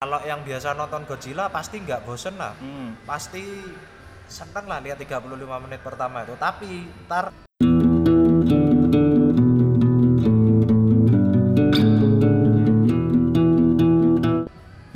[0.00, 2.56] Kalau yang biasa nonton Godzilla pasti nggak bosen lah.
[2.56, 2.96] Hmm.
[3.04, 3.44] Pasti
[4.24, 5.28] seneng lah lihat 35
[5.60, 6.32] menit pertama itu.
[6.40, 7.28] Tapi ntar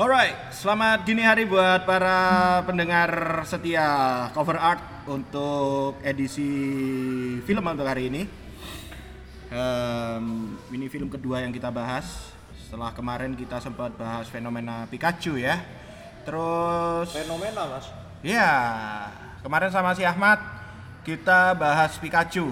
[0.01, 6.49] Alright, selamat dini hari buat para pendengar setia cover art untuk edisi
[7.45, 8.25] film untuk hari ini.
[9.53, 12.34] Em, ini film kedua yang kita bahas.
[12.65, 15.61] Setelah kemarin kita sempat bahas fenomena Pikachu ya.
[16.25, 17.93] Terus fenomena mas.
[18.25, 18.49] ya
[19.45, 20.41] kemarin sama si Ahmad
[21.05, 22.49] kita bahas Pikachu.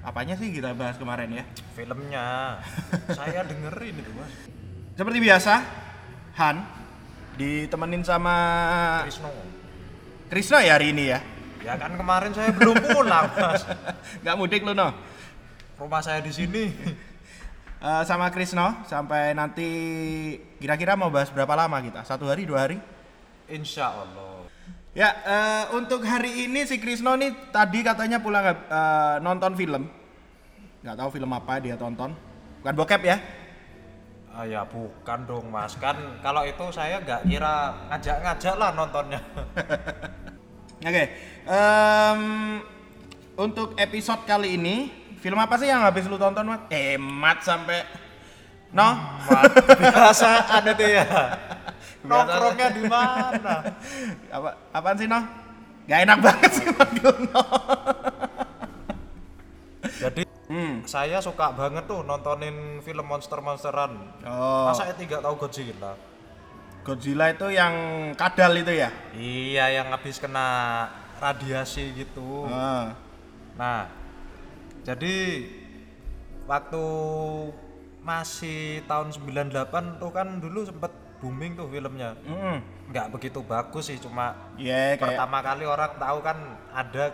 [0.00, 1.44] Apanya sih kita bahas kemarin ya?
[1.76, 2.56] Filmnya.
[3.20, 4.32] Saya dengerin itu mas.
[4.96, 5.54] Seperti biasa,
[6.40, 6.56] Han
[7.36, 8.36] ditemenin sama
[9.04, 9.28] Krisno.
[10.32, 11.20] Krisna ya hari ini ya.
[11.60, 13.68] Ya kan kemarin saya belum pulang mas.
[14.24, 14.88] Nggak mudik lu no.
[15.76, 16.72] Rumah saya di sini.
[17.80, 19.64] Eh, sama Krisno sampai nanti
[20.60, 22.04] kira-kira mau bahas berapa lama kita?
[22.04, 22.76] Satu hari, dua hari?
[23.48, 24.44] Insya Allah.
[24.92, 29.88] Ya, eh, untuk hari ini si Krisno nih tadi katanya pulang eh, nonton film.
[30.84, 32.12] Nggak tahu film apa dia tonton.
[32.60, 33.16] Bukan bokep ya?
[34.28, 35.72] Ah, ya bukan dong mas.
[35.80, 39.20] Kan kalau itu saya nggak kira ngajak-ngajak lah nontonnya.
[40.84, 41.04] Oke.
[41.48, 42.20] em,
[43.40, 46.66] untuk episode kali ini, film apa sih yang habis lu tonton, Mat?
[46.68, 47.84] Emat sampai
[48.72, 48.88] No?
[49.26, 51.04] Mat, Biasa ada tuh ya.
[52.00, 53.54] Nongkrongnya di mana?
[54.32, 55.20] apa apaan sih, No?
[55.84, 57.42] Gak enak banget sih manggil No.
[59.80, 60.82] Jadi Hmm.
[60.82, 63.94] saya suka banget tuh nontonin film monster-monsteran.
[64.26, 65.94] Oh, Masa saya tidak tahu Godzilla?
[66.82, 67.70] Godzilla itu yang
[68.18, 68.90] kadal itu ya?
[69.14, 70.90] Iya, yang habis kena
[71.22, 72.50] radiasi gitu.
[72.50, 72.98] Ah.
[73.54, 73.86] Nah,
[74.84, 75.16] jadi
[76.48, 76.84] waktu
[78.00, 82.16] masih tahun 98 tuh kan dulu sempet booming tuh filmnya.
[82.24, 82.58] Mm.
[82.90, 86.38] Nggak begitu bagus sih, cuma Iya, kayak pertama kali orang tahu kan
[86.72, 87.12] ada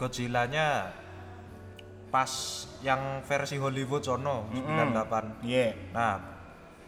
[0.00, 0.90] Godzilla-nya
[2.08, 2.32] pas
[2.80, 5.44] yang versi Hollywood sono 98.
[5.44, 5.76] Iya.
[5.92, 6.16] Nah,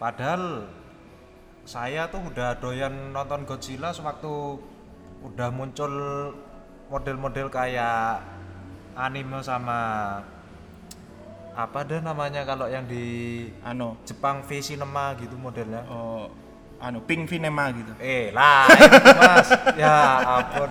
[0.01, 0.69] padahal
[1.65, 4.61] saya tuh udah doyan nonton Godzilla sewaktu
[5.25, 5.93] udah muncul
[6.93, 8.21] model-model kayak
[8.95, 9.79] anime sama
[11.55, 15.87] apa deh namanya kalau yang di Anu, Jepang V Cinema gitu modelnya.
[15.87, 16.27] oh,
[16.83, 17.93] anu Pink Cinema gitu.
[18.03, 18.67] Eh lah,
[19.17, 19.49] Mas.
[19.81, 20.71] ya ampun.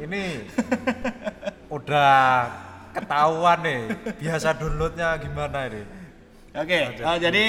[0.00, 0.22] Ini
[1.66, 2.48] udah
[2.94, 3.82] ketahuan nih.
[4.16, 5.82] Biasa downloadnya gimana ini?
[6.56, 7.46] Oke, eh, jadi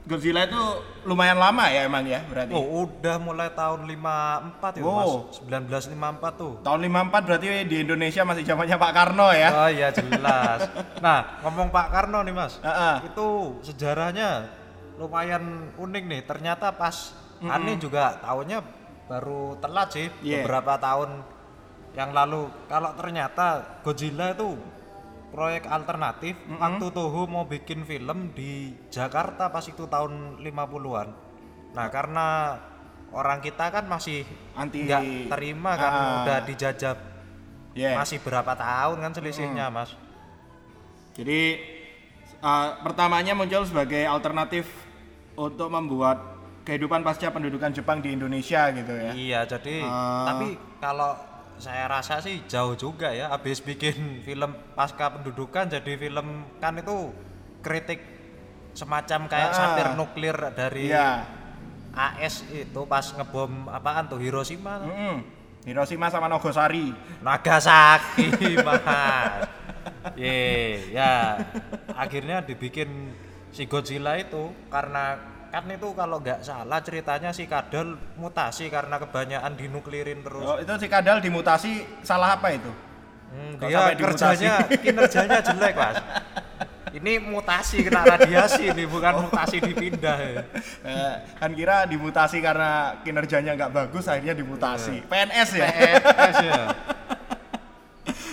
[0.00, 0.58] Godzilla itu
[1.04, 2.56] lumayan lama ya emang ya berarti.
[2.56, 5.28] Oh, udah mulai tahun 54 ya, Oh.
[5.28, 5.38] Mas.
[5.44, 6.52] 1954 tuh.
[6.64, 9.48] Tahun 54 berarti di Indonesia masih zamannya Pak Karno ya.
[9.54, 10.66] Oh iya jelas.
[10.98, 12.56] nah, ngomong Pak Karno nih, Mas.
[12.58, 12.96] Heeh.
[13.12, 14.48] Itu sejarahnya
[14.96, 16.20] lumayan unik nih.
[16.24, 18.60] Ternyata pas Ani juga tahunnya
[19.04, 20.44] baru telat sih, Yeah.
[20.44, 21.24] beberapa tahun
[21.92, 22.48] yang lalu.
[22.68, 24.56] Kalau ternyata Godzilla itu
[25.30, 28.52] proyek alternatif waktu Toho mau bikin film di
[28.88, 31.08] Jakarta pas itu tahun 50-an.
[31.70, 32.58] Nah, karena
[33.10, 36.06] orang kita kan masih Anti nggak terima kan Ah.
[36.20, 36.96] udah dijajah
[37.70, 37.94] Yeah.
[37.94, 39.94] masih berapa tahun kan selisihnya mas
[41.12, 41.40] Jadi
[42.36, 44.66] eh, pertamanya muncul sebagai alternatif
[45.34, 46.18] untuk membuat
[46.60, 49.12] kehidupan pasca pendudukan Jepang di Indonesia gitu ya.
[49.12, 50.26] iya jadi Ah.
[50.26, 51.14] tapi kalau
[51.60, 56.26] saya rasa sih jauh juga ya habis bikin film pasca pendudukan jadi film
[56.56, 57.12] kan itu
[57.60, 58.00] kritik
[58.72, 59.54] semacam kayak Ah.
[59.54, 61.26] satir nuklir dari Iya.
[61.90, 65.16] AS itu pas ngebom apaan tuh Hiroshima Mm-mm.
[65.60, 66.94] Hiroshima sama Nagasaki.
[67.20, 68.26] Nagasaki
[68.66, 68.80] mas
[70.16, 71.36] Ye, ya
[71.92, 73.12] akhirnya dibikin
[73.50, 75.18] si Godzilla itu karena
[75.50, 80.72] kan itu kalau nggak salah ceritanya si kadal mutasi karena kebanyakan dinuklirin terus Oh, itu
[80.78, 82.70] si Kadal dimutasi salah apa itu?
[83.30, 85.98] Hmm, dia kerjanya kinerjanya jelek mas
[86.90, 90.42] ini mutasi kena radiasi ini bukan mutasi dipindah ya.
[90.82, 95.06] Eh, kan kira dimutasi karena kinerjanya nggak bagus akhirnya dimutasi.
[95.06, 95.68] PNS ya.
[95.70, 96.62] PNS ya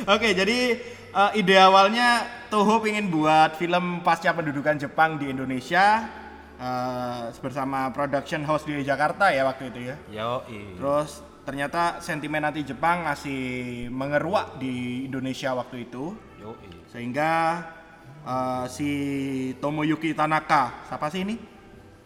[0.17, 0.59] Oke, jadi
[1.13, 6.07] eh, ide awalnya Toho ingin buat film pasca pendudukan Jepang di Indonesia
[6.57, 9.95] eh, bersama production house di Jakarta ya waktu itu ya.
[10.11, 10.77] Yoi.
[10.77, 16.11] Terus ternyata sentimen anti Jepang masih mengeruak di Indonesia waktu itu
[16.43, 16.89] Yoi.
[16.91, 17.63] sehingga
[18.25, 18.91] eh, si
[19.61, 21.57] Tomoyuki Tanaka, siapa sih ini?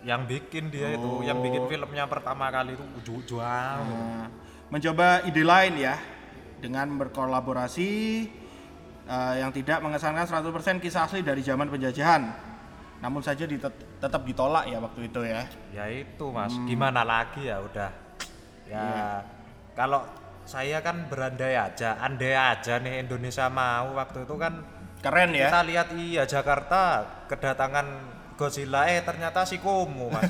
[0.01, 4.25] yang bikin dia itu yang bikin filmnya pertama kali itu ujung-ujung Nah,
[4.73, 5.95] mencoba ide lain ya
[6.57, 7.89] dengan berkolaborasi
[9.05, 12.50] eh, yang tidak mengesankan 100% kisah asli dari zaman penjajahan
[13.01, 15.41] namun saja ditet- tetap ditolak ya waktu itu ya.
[15.71, 16.65] ya itu mas Hmm.
[16.65, 17.89] gimana lagi ya udah
[18.63, 19.09] ya Iya.
[19.73, 20.05] kalau
[20.41, 24.61] saya kan berandai aja andai aja nih Indonesia mau waktu itu kan
[25.01, 25.49] Keren ya.
[25.49, 26.81] kita lihat iya Jakarta
[27.25, 27.87] kedatangan
[28.33, 30.29] Godzilla eh ternyata si Komo mas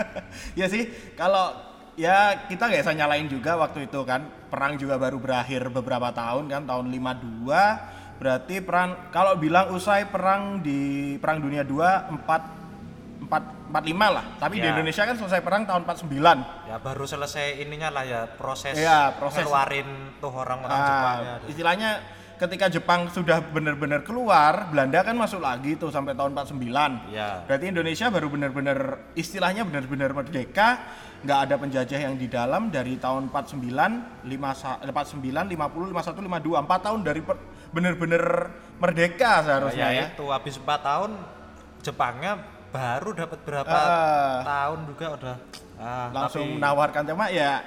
[0.58, 1.52] ya sih, kalau
[1.94, 6.48] ya kita nggak bisa nyalain juga waktu itu kan perang juga baru berakhir beberapa tahun
[6.48, 10.78] kan tahun 52 berarti perang kalau bilang usai perang di
[11.18, 14.24] perang dunia 2 4 4 45 lah.
[14.36, 14.70] Tapi di Ya.
[14.70, 16.38] Indonesia kan selesai perang tahun 49
[16.68, 19.42] ya baru selesai ininya lah ya proses Iya, proses.
[19.42, 19.88] ngeluarin
[20.20, 21.34] tuh orang-orang Ah, Jepangnya.
[21.48, 21.90] istilahnya
[22.36, 27.42] ketika Jepang sudah benar-benar keluar Belanda kan masuk lagi tuh sampai tahun 49 ya.
[27.42, 28.78] Berarti Indonesia baru benar-benar
[29.14, 30.68] istilahnya benar-benar merdeka,
[31.22, 36.60] nggak ada penjajah yang di dalam dari tahun 49, 5, sa- 49, 50, 51, 52,
[36.60, 37.40] 4 tahun dari per-
[37.72, 40.06] benar-benar merdeka seharusnya ya, ya.
[40.12, 41.10] itu habis 4 tahun
[41.82, 42.38] Jepangnya
[42.68, 44.40] baru dapat berapa Ah.
[44.42, 45.36] tahun juga udah
[45.76, 47.60] ah, Langsung tapi- menawarkan cuma ya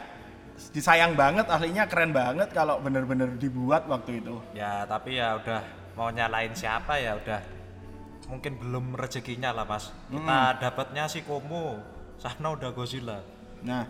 [0.71, 4.39] disayang banget aslinya keren banget kalau benar-benar dibuat waktu itu.
[4.53, 5.59] ya tapi ya udah
[5.93, 7.39] mau nyalain siapa ya udah
[8.25, 11.77] mungkin belum rezekinya lah mas kita dapatnya si Komo
[12.15, 13.19] sana udah Godzilla
[13.61, 13.81] Nah,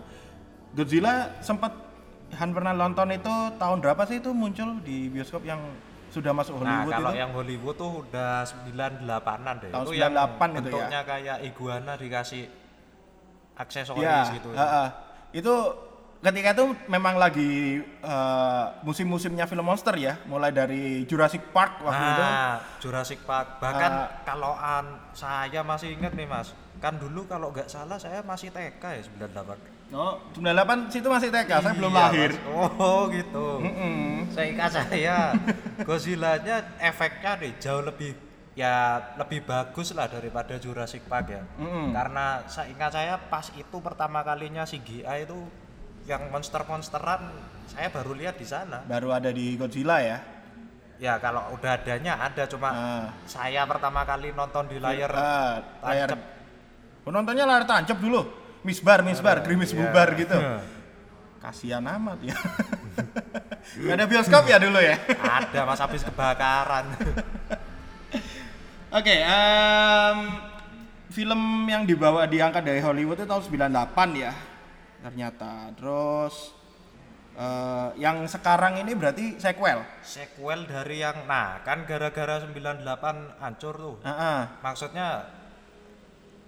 [0.72, 1.72] Godzilla sempat
[2.34, 5.62] Han pernah nonton itu tahun berapa sih itu muncul di bioskop yang
[6.16, 7.20] sudah masuk nah Hollywood kalau itu?
[7.20, 10.56] yang Hollywood tuh udah 98an deh Tahun itu yang 98 itu ya?
[10.56, 12.44] bentuknya kayak iguana dikasih
[13.56, 14.88] aksesoris Ya, gitu heeh.
[15.34, 15.54] itu
[16.22, 17.52] ketika itu memang lagi
[17.84, 22.24] eh, musim-musimnya film monster ya, mulai dari Jurassic Park waktu itu.
[22.24, 23.60] Nah, Jurassic Park.
[23.60, 24.08] Bahkan Ah.
[24.24, 28.82] kalau an- saya masih ingat nih Mas, kan dulu kalau nggak salah saya masih TK
[28.82, 29.75] ya 98.
[29.92, 32.32] Oh, 98 situ masih TK, saya belum Iya, lahir.
[32.34, 32.42] Mas.
[32.76, 33.48] Oh, gitu.
[33.62, 34.26] Mm-mm.
[34.34, 35.16] Saya ingat saya
[35.80, 38.12] Godzilla-nya efeknya nih jauh lebih
[38.56, 41.44] ya lebih bagus lah daripada Jurassic Park ya.
[41.56, 41.94] Mm-mm.
[41.94, 45.38] Karena saya ingat saya pas itu pertama kalinya CGI itu
[46.06, 47.22] yang monster-monsteran
[47.68, 48.82] saya baru lihat di sana.
[48.82, 50.18] Baru ada di Godzilla ya.
[50.96, 53.06] Ya kalau udah adanya ada cuma Ah.
[53.26, 56.20] saya pertama kali nonton di layar Ah, layar tancap.
[57.04, 58.24] penontonnya layar tancap dulu.
[58.66, 59.78] Misbar, misbar, gerimis Iya.
[59.86, 60.34] bubar gitu.
[61.38, 62.34] Kasihan amat ya.
[63.86, 64.98] Gak ada bioskop ya dulu ya.
[65.22, 66.90] ada mas habis kebakaran.
[68.90, 70.18] Oke, em,
[71.12, 74.34] film yang dibawa diangkat dari Hollywood itu tahun 98 ya.
[75.04, 75.76] Ternyata.
[75.78, 76.56] Terus
[77.36, 79.86] eh, yang sekarang ini berarti sequel.
[80.02, 82.82] Sequel dari yang nah kan gara-gara 98
[83.38, 83.96] hancur tuh.
[84.02, 84.40] Heeh.
[84.64, 85.30] Maksudnya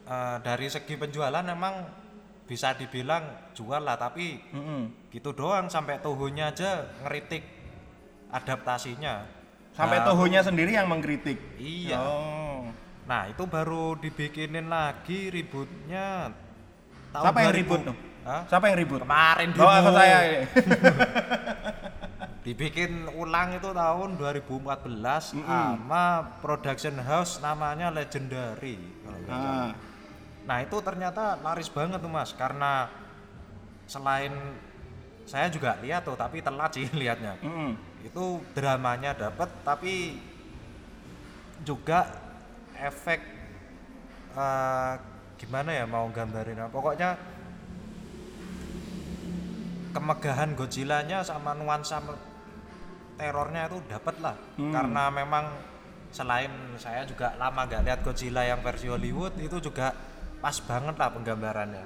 [0.07, 2.06] eh, dari segi penjualan emang
[2.47, 3.21] bisa dibilang
[3.51, 5.11] jual lah tapi Mm-mm.
[5.11, 7.43] gitu doang sampai Tohonya aja ngeritik
[8.27, 9.23] adaptasinya.
[9.71, 11.37] Sampai Nah, Tohonya sendiri yang mengkritik.
[11.55, 11.99] Iya.
[11.99, 12.71] Oh.
[13.05, 16.31] Nah itu baru dibikinin lagi ributnya
[17.11, 17.61] tahun Siapa yang 2000.
[17.61, 17.95] ribut tuh?
[18.23, 18.41] Hah?
[18.47, 18.99] Siapa yang ribut?
[18.99, 19.69] Kemarin Oh, demo.
[19.69, 20.17] aku saya.
[22.43, 26.03] Dibikin ulang itu tahun 2014 sama
[26.39, 28.79] production house namanya Legendary.
[29.27, 29.71] Ah.
[30.47, 32.87] Nah itu ternyata laris banget tuh mas karena
[33.85, 34.31] selain
[35.27, 37.35] saya juga lihat tuh tapi telat sih lihatnya.
[37.43, 37.75] Mm-mm.
[38.01, 40.17] Itu dramanya dapet tapi
[41.61, 42.07] juga
[42.79, 43.19] efek
[44.31, 44.93] eh,
[45.37, 46.71] gimana ya mau gambarin apa?
[46.71, 47.09] pokoknya
[49.91, 51.97] kemegahan Godzilla-nya sama nuansa
[53.17, 54.69] terornya itu dapet lah Hmm.
[54.69, 55.45] karena memang
[56.09, 59.93] selain saya juga lama nggak lihat Godzilla yang versi Hollywood itu juga
[60.37, 61.85] pas banget lah penggambarannya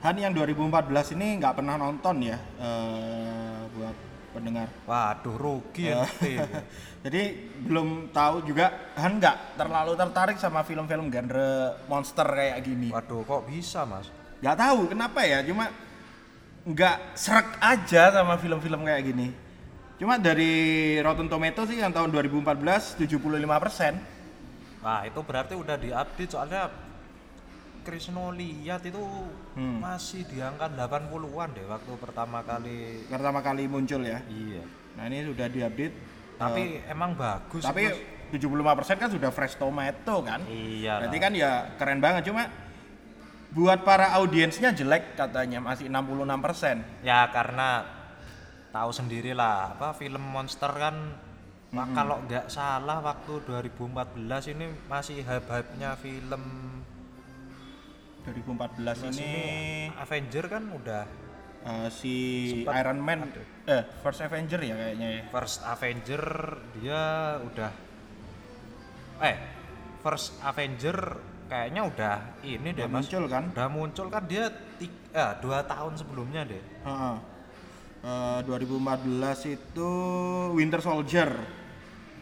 [0.00, 3.96] Han yang 2014 ini nggak pernah nonton ya eh, buat
[4.30, 4.70] pendengar.
[4.88, 6.40] waduh rugi ya nanti.
[7.04, 7.22] Jadi
[7.68, 12.88] belum tahu juga Han nggak terlalu tertarik sama film-film genre monster kayak gini.
[12.88, 14.08] waduh kok bisa mas
[14.40, 15.68] Nggak tahu kenapa ya, cuma
[16.64, 19.28] nggak serak aja sama film-film kayak gini.
[20.00, 23.20] Cuma dari Rotten Tomatoes sih yang tahun 2014 75
[23.60, 24.00] persen.
[24.80, 26.72] Nah itu berarti udah diupdate soalnya
[27.90, 29.02] Krisno lihat itu
[29.50, 29.82] Hmm.
[29.82, 34.22] masih di angka 80-an deh waktu pertama kali Pertama kali muncul ya.
[34.24, 34.62] iya
[34.94, 35.96] Nah ini sudah diupdate.
[36.36, 37.98] tapi emang bagus Tapi Mas.
[38.32, 40.38] 75% kan sudah fresh tomato kan.
[40.46, 42.46] iya Berarti kan ya keren banget cuma
[43.50, 46.78] buat para audiensnya jelek katanya masih 66%.
[47.02, 47.82] ya karena
[48.70, 50.94] tahu sendiri lah apa film monster kan
[51.68, 53.74] wah, kalau nggak salah waktu 2014
[54.48, 56.42] ini masih hype-hype-nya film
[58.32, 59.32] 2014 ini
[59.92, 61.02] Avenger kan udah
[61.60, 62.14] eh, si
[62.54, 63.42] Sempat Iron Man ada.
[63.66, 65.22] eh First Avenger ya kayaknya ya.
[65.28, 66.22] First Avenger
[66.78, 67.02] dia
[67.42, 67.70] udah
[69.20, 69.36] eh
[70.00, 70.96] First Avenger
[71.46, 73.44] kayaknya udah ini deh Udah mas muncul kan?
[73.50, 77.16] udah muncul kan dia ti- eh, dua tahun sebelumnya deh Heeh.
[78.00, 79.90] Eh, 2014 itu
[80.50, 81.28] Winter Soldier.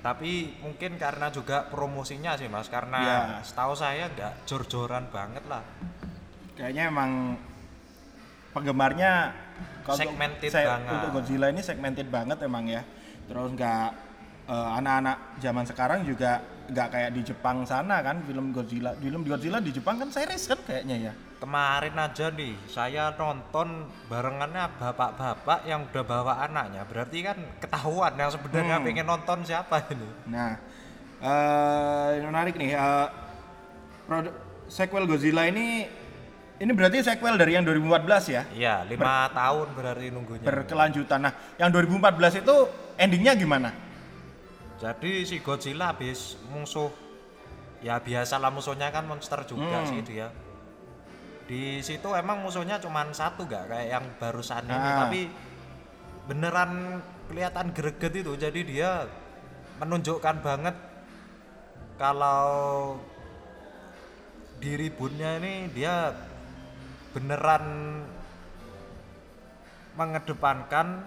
[0.08, 3.20] Tapi mungkin karena juga promosinya sih mas karena Ya.
[3.44, 5.60] setahu saya nggak jor-joran banget lah
[6.56, 7.36] Kayaknya emang
[8.50, 9.30] penggemarnya
[9.88, 10.92] Segmented saya- banget.
[10.92, 12.82] Untuk Godzilla ini segmented banget emang ya.
[13.24, 13.86] Terus nggak
[14.48, 18.96] eh, anak-anak zaman sekarang juga nggak kayak di Jepang sana kan film Godzilla.
[18.96, 21.12] Film Godzilla di Jepang kan series kan kayaknya ya.
[21.38, 23.68] Kemarin aja nih saya nonton
[24.06, 28.84] barengannya bapak-bapak yang udah bawa anaknya berarti kan ketahuan yang sebenarnya Hmm.
[28.84, 30.58] pengen nonton siapa ini Nah,
[32.12, 32.74] ini menarik nih.
[32.74, 33.06] eh,
[34.04, 34.34] produk
[34.66, 35.86] sequel Godzilla ini
[36.58, 38.42] ini berarti sequel dari yang 2014 ya?
[38.50, 41.22] iya lima tahun berarti nunggunya Berkelanjutan.
[41.22, 42.54] Nah, yang 2014 itu
[42.96, 43.70] endingnya gimana?
[44.78, 46.90] jadi si Godzilla habis musuh
[47.78, 49.86] ya biasalah musuhnya kan monster juga Hmm.
[49.86, 50.30] sih dia
[51.48, 55.08] di situ emang musuhnya cuman satu gak kayak yang barusan ini Ah.
[55.08, 55.20] tapi
[56.28, 58.90] beneran kelihatan greget itu jadi dia
[59.80, 60.76] menunjukkan banget
[61.96, 62.94] kalau
[64.60, 66.12] di ributnya ini dia
[67.16, 67.64] beneran
[69.96, 71.02] mengedepankan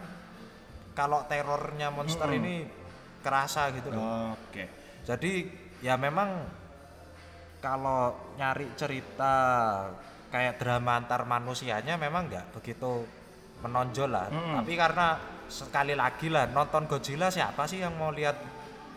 [0.92, 2.40] kalau terornya monster Mm-mm.
[2.44, 2.56] ini
[3.22, 4.36] kerasa gitu loh.
[4.36, 4.68] Oke.
[5.08, 5.48] Jadi
[5.80, 6.44] ya memang
[7.64, 9.36] kalau nyari cerita
[10.32, 13.04] kayak drama antar manusianya memang nggak begitu
[13.62, 14.28] menonjol lah.
[14.32, 14.64] Mm-mm.
[14.64, 15.08] Tapi karena
[15.52, 18.40] sekali lagi lah nonton Godzilla siapa sih yang mau lihat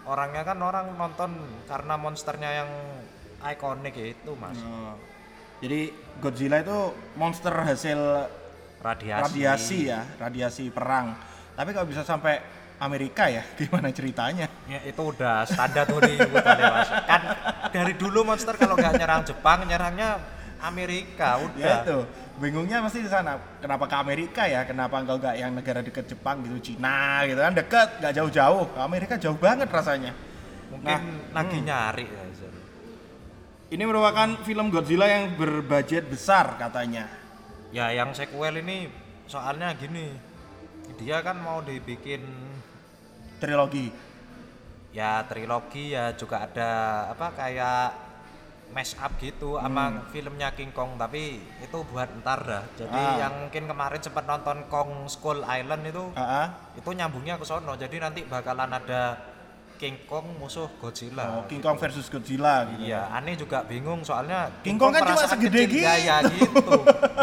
[0.07, 1.35] orangnya kan orang nonton
[1.67, 2.71] karena monsternya yang
[3.43, 4.95] ikonik ya itu mas Oh.
[5.59, 7.99] Jadi Godzilla itu monster hasil
[8.85, 9.23] radiasi.
[9.33, 11.17] radiasi ya, radiasi perang.
[11.57, 12.37] Tapi kalau bisa sampai
[12.77, 14.45] Amerika ya, gimana ceritanya?
[14.69, 16.21] Ya, itu udah standar kali
[16.69, 16.91] mas.
[17.09, 17.23] Kan
[17.73, 20.21] dari dulu monster kalau nggak nyerang Jepang nyerangnya
[20.69, 21.61] Amerika udah.
[21.61, 21.99] Ya itu,
[22.41, 23.37] bingungnya pasti di sana.
[23.61, 24.65] Kenapa ke Amerika ya?
[24.65, 28.65] Kenapa enggak enggak yang negara dekat Jepang gitu, Cina gitu kan dekat, nggak jauh-jauh.
[28.73, 30.13] Ke Amerika jauh banget rasanya.
[30.73, 31.01] Mungkin Nah,
[31.37, 31.67] lagi hmm.
[31.69, 32.23] nyari ya.
[33.75, 37.11] Ini merupakan film Godzilla yang berbudget besar katanya.
[37.75, 38.87] Ya yang sequel ini
[39.27, 40.15] soalnya gini.
[41.01, 42.23] Dia kan mau dibikin
[43.43, 43.91] Trilogi.
[44.95, 46.71] ya trilogi ya juga ada
[47.11, 48.04] apa kayak
[48.71, 52.63] mash up gitu sama filmnya King Kong tapi itu buat ntar dah.
[52.75, 53.17] Jadi Ah.
[53.21, 57.75] yang mungkin kemarin sempat nonton Kong Skull Island itu Ah, itu nyambungnya ke sono.
[57.75, 59.15] Jadi nanti bakalan ada
[59.75, 61.25] King Kong musuh Godzilla.
[61.35, 62.87] Oh, King Kong versus Godzilla gitu.
[62.87, 66.47] Iya, aneh juga bingung soalnya King Kong kan cuma segede gaya gitu.
[66.47, 66.79] gitu.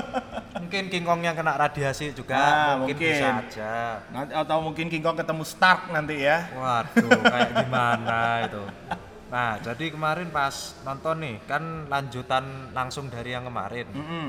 [0.61, 3.11] mungkin King Kong yang kena radiasi juga Ah, mungkin, mungkin.
[3.11, 3.73] bisa aja.
[4.07, 6.47] Nanti atau mungkin King Kong ketemu Stark nanti ya.
[6.53, 8.63] Waduh, kayak gimana itu.
[9.31, 13.87] Nah, jadi kemarin pas nonton nih kan lanjutan langsung dari yang kemarin.
[13.95, 14.27] Mm-mm.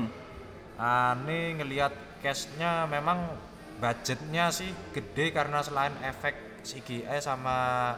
[0.79, 1.91] Aneh ngelihat
[2.23, 3.35] cashnya memang
[3.83, 7.91] budgetnya sih gede karena selain efek CGI sama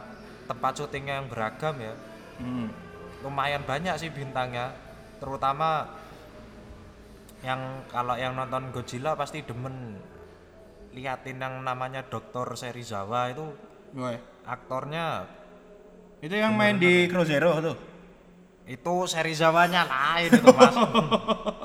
[0.50, 1.94] tempat syutingnya yang beragam ya.
[2.36, 2.68] Mm.
[3.24, 4.76] lumayan banyak sih bintangnya
[5.16, 5.88] terutama
[7.40, 9.96] yang kalau yang nonton Godzilla pasti demen
[10.92, 12.56] liatin yang namanya Dr.
[12.56, 13.46] Serizawa itu
[13.96, 14.20] Woy.
[14.44, 15.24] aktornya
[16.20, 17.76] Itu yang main di Crow Zero tuh.
[18.66, 20.74] itu Serizawanya lain itu mas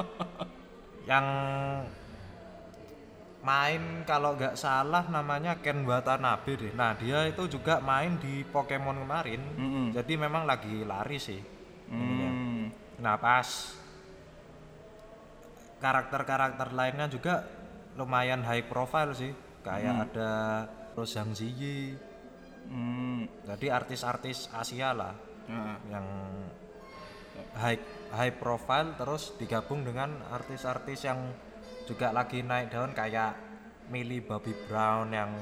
[1.09, 1.25] yang
[3.41, 9.01] main kalau nggak salah namanya Ken Watanabe deh nah dia itu juga main di Pokemon
[9.01, 9.85] kemarin Mm-mm.
[9.97, 11.41] jadi memang lagi lari sih.
[11.89, 12.69] Hmm.
[13.01, 13.49] Nah pas
[15.81, 17.49] karakter-karakter lainnya juga
[17.97, 19.33] lumayan high profile sih.
[19.61, 20.31] Kayak ada
[20.93, 21.97] Rose Zhang Ziyi.
[22.71, 23.27] Hmm.
[23.43, 25.11] Jadi artis-artis Asia lah
[25.51, 25.75] Nah.
[25.91, 26.05] yang
[27.59, 27.79] high
[28.13, 31.19] high profile terus digabung dengan artis-artis yang
[31.83, 33.35] juga lagi naik daun kayak
[33.91, 35.35] Millie Bobby Brown yang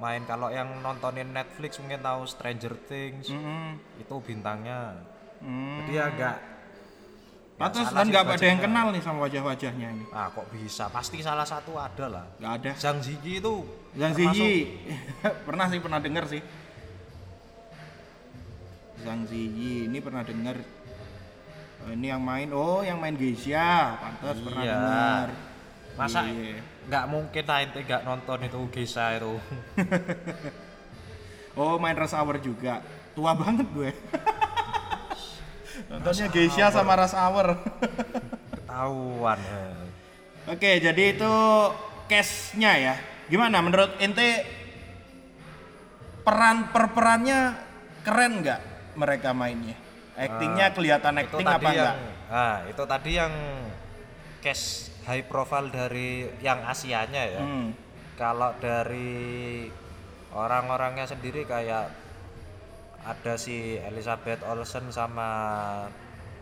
[0.00, 3.78] main kalau yang nontonin Netflix mungkin tahu Stranger Things Mm-mm.
[4.00, 4.98] itu bintangnya
[5.40, 5.80] Hmm.
[5.80, 6.36] jadi agak
[7.60, 10.04] Pantas dan sih nggak ada yang kenal nih sama wajah-wajahnya ini.
[10.16, 10.88] Ah kok bisa?
[10.88, 12.24] Pasti salah satu ada lah.
[12.40, 12.70] Nggak ada.
[12.80, 13.54] Zhang Ziyi itu
[13.92, 14.80] Zhang Ziyi
[15.46, 16.40] pernah sih pernah dengar sih.
[19.04, 20.56] Zhang Ziyi ini pernah dengar.
[21.80, 24.72] Oh, ini yang main, oh yang main Geisha, pantas pernah Iya.
[24.76, 25.26] dengar.
[25.96, 26.60] Masa Iya.
[26.88, 29.36] nggak mungkin lah ente nggak nonton itu Geisha itu.
[31.58, 32.78] Oh main Rush Hour juga.
[33.12, 33.90] Tua banget gue.
[35.88, 37.46] Nontonnya Geisha sama Rush Hour.
[38.52, 39.38] Ketahuan.
[39.38, 39.62] ya.
[40.50, 41.32] Oke, jadi itu
[42.06, 42.94] case-nya ya.
[43.26, 44.42] Gimana menurut ente
[46.20, 47.54] peran per perannya
[48.02, 48.60] keren nggak
[48.94, 49.76] mereka mainnya?
[50.18, 51.96] Actingnya kelihatan itu acting apa yang enggak?
[52.30, 53.32] nah itu tadi yang
[54.38, 57.72] case high profile dari yang Asianya ya Hmm.
[58.14, 59.66] kalau dari
[60.30, 61.88] orang-orangnya sendiri kayak
[63.00, 65.28] ada si Elizabeth Olsen sama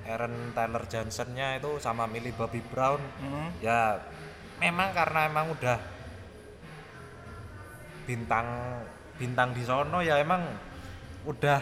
[0.04, 3.48] Aaron Taylor Johnsonnya itu sama Millie Bobby Brown Hmm.
[3.60, 4.00] ya
[4.58, 5.78] memang karena emang udah
[8.04, 8.46] bintang
[9.14, 10.40] bintang di sono ya emang
[11.24, 11.60] udah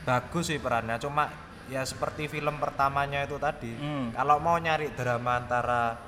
[0.00, 1.28] bagus sih perannya cuma
[1.66, 4.14] ya seperti film pertamanya itu tadi Hmm.
[4.14, 5.98] kalau mau nyari drama antara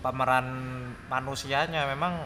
[0.00, 0.46] pemeran
[1.06, 2.16] manusianya memang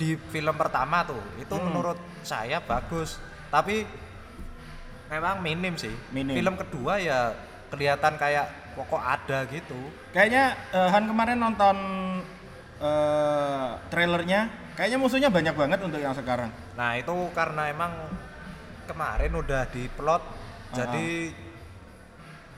[0.00, 1.68] di film pertama tuh itu Hmm.
[1.68, 3.84] menurut saya bagus tapi
[5.06, 6.32] memang minim sih Minim.
[6.32, 7.36] film kedua ya
[7.68, 9.76] kelihatan kayak pokok ada gitu
[10.10, 11.76] Kayaknya eh, Han kemarin nonton
[12.80, 14.40] eh, trailernya,
[14.72, 16.48] kayaknya musuhnya banyak banget untuk yang sekarang.
[16.72, 17.92] nah itu karena emang
[18.86, 20.22] kemarin udah diplot
[20.72, 21.34] jadi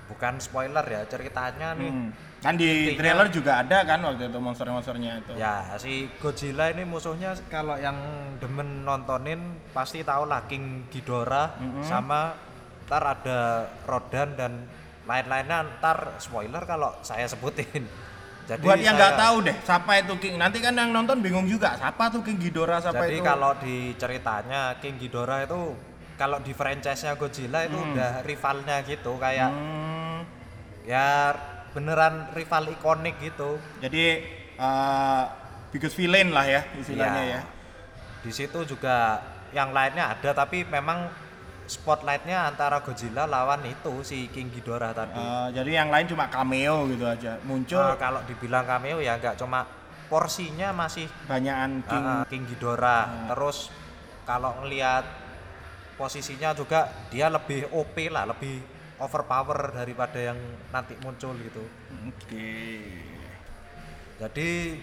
[0.07, 2.11] bukan spoiler ya ceritanya nih Hmm.
[2.43, 5.33] Kan di trailer juga ada kan waktu itu monster-monsternya itu.
[5.39, 7.95] Ya, si Godzilla ini musuhnya kalau yang
[8.43, 9.39] demen nontonin
[9.71, 11.87] pasti tahu lah King Ghidorah Mm-mm.
[11.87, 12.35] sama
[12.91, 13.39] ntar ada
[13.87, 14.53] Rodan dan
[15.07, 17.87] lain-lainnya ntar spoiler kalau saya sebutin.
[18.51, 20.35] Jadi Buat yang nggak tahu deh, siapa itu King?
[20.35, 23.25] Nanti kan yang nonton bingung juga, siapa tuh King Ghidorah, siapa Jadi itu?
[23.25, 25.79] kalau di ceritanya King Ghidorah itu
[26.19, 30.27] kalau di franchise-nya Godzilla itu udah rivalnya gitu kayak Hmm,
[30.83, 31.31] ya
[31.73, 33.57] beneran rival ikonik gitu.
[33.81, 34.05] jadi
[34.55, 35.25] eh,
[35.69, 37.35] biggest villain lah ya istilahnya Iya.
[37.35, 37.43] ya.
[38.21, 39.19] Di situ juga
[39.51, 41.09] yang lainnya ada tapi memang
[41.65, 45.17] spotlightnya antara Godzilla lawan itu si King Ghidorah tadi.
[45.17, 47.41] Eh, jadi yang lain cuma cameo gitu aja.
[47.43, 49.65] Muncul Eh, kalau dibilang cameo ya nggak cuma
[50.07, 52.05] porsinya masih banyakan King.
[52.05, 53.33] eh, King Ghidorah.
[53.33, 53.73] Terus
[54.23, 55.05] kalau ngelihat
[55.95, 58.61] posisinya juga dia lebih OP lah, lebih
[59.03, 60.39] overpower daripada yang
[60.71, 61.65] nanti muncul gitu.
[62.07, 62.87] Oke.
[64.23, 64.79] Jadi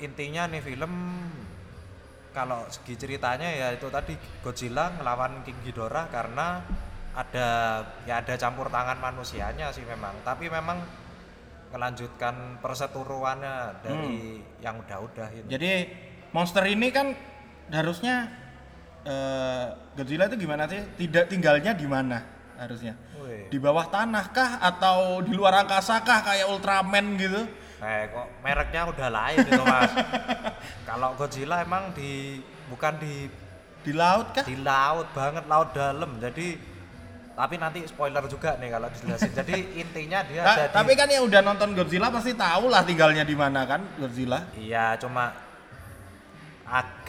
[0.00, 0.92] intinya nih film
[2.32, 4.12] kalau segi ceritanya ya itu tadi
[4.44, 6.60] Godzilla ngelawan King Ghidorah karena
[7.16, 7.48] ada
[8.04, 10.84] ya ada campur tangan manusianya sih memang tapi memang
[11.72, 15.48] melanjutkan perseteruannya dari yang udah-udah ini.
[15.48, 15.70] Jadi
[16.32, 17.16] monster ini kan
[17.72, 18.28] harusnya
[19.04, 19.66] eh,
[19.96, 20.80] Godzilla itu gimana sih?
[20.96, 22.94] Tidak tinggalnya di mana harusnya?
[23.16, 23.48] Wih.
[23.48, 27.44] Di bawah tanah kah atau di luar angkasa kah kayak Ultraman gitu?
[27.76, 29.92] Eh kok mereknya udah lain itu mas.
[30.88, 33.28] kalau Godzilla emang di bukan di
[33.80, 34.42] Di laut kah?
[34.42, 36.58] di laut banget laut dalam jadi
[37.36, 41.06] tapi nanti spoiler juga nih kalau dijelasin jadi intinya dia Ta- ada di tapi kan
[41.06, 44.50] yang udah nonton Godzilla pasti tahu lah tinggalnya di mana kan Godzilla.
[44.56, 45.30] iya cuma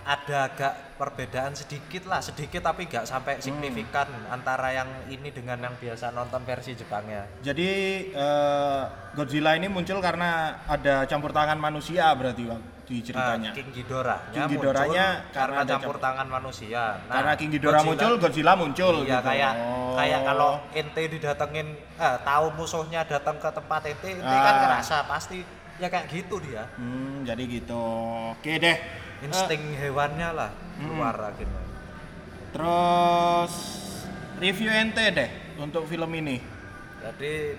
[0.07, 5.75] ada agak perbedaan sedikit lah sedikit tapi nggak sampai signifikan antara yang ini dengan yang
[5.75, 7.69] biasa nonton versi Jepangnya Jadi
[8.09, 10.29] eh, Godzilla ini muncul karena
[10.63, 13.51] ada campur tangan manusia berarti Bang, di ceritanya.
[13.51, 17.73] Nah, King Ghidorah King Ghidorahnya karena karena ada campur tangan manusia nah, karena King Ghidorah
[17.75, 19.27] Godzilla- muncul, Godzilla muncul Iya gitu.
[19.27, 19.93] kayak Oh.
[19.93, 24.61] kayak kalau ente didatengin eh, tahu musuhnya datang ke tempat ente ente kan Ah.
[24.63, 25.43] ngerasa pasti
[25.77, 27.83] ya kayak gitu dia Hmm, jadi gitu.
[28.33, 28.77] Oke deh.
[29.19, 30.85] Insting hewannya lah Hmm.
[30.87, 31.63] keluar akhirnya
[32.47, 33.53] Terus
[34.37, 36.37] review ente deh untuk film ini.
[36.97, 37.57] jadi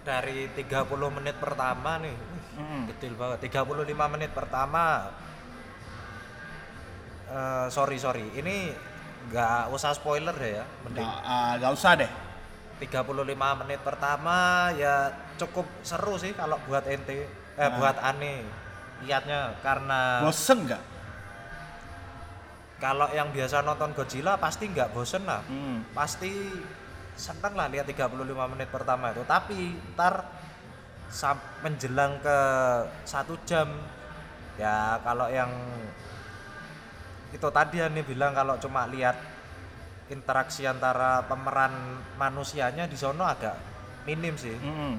[0.00, 2.16] dari 30 menit pertama nih
[2.54, 2.84] Hmm.
[2.88, 3.70] kecil banget 35
[4.08, 5.08] menit pertama
[7.28, 8.72] eh, sorry sorry ini
[9.28, 12.10] nggak usah spoiler deh ya mending Nggak, nggak usah deh.
[12.78, 14.36] 35 menit pertama
[14.72, 18.46] ya cukup seru sih kalau buat ente eh buat aneh
[19.00, 20.82] lihatnya karena Bosen nggak?
[22.78, 25.82] Kalau yang biasa nonton Godzilla pasti nggak bosen lah Hmm.
[25.90, 26.30] pasti
[27.18, 28.14] seneng lah lihat 35
[28.46, 30.22] menit pertama itu tapi ntar
[31.58, 32.38] menjelang ke
[33.02, 33.66] satu jam
[34.54, 35.50] ya kalau yang
[37.28, 39.16] itu tadi nih bilang kalau cuma lihat
[40.08, 41.72] interaksi antara pemeran
[42.16, 43.56] manusianya di sono agak
[44.04, 44.96] minim sih Hmm.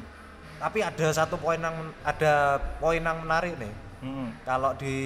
[0.59, 4.29] tapi ada satu poin yang ada poin yang menarik nih Hmm.
[4.43, 4.97] kalau di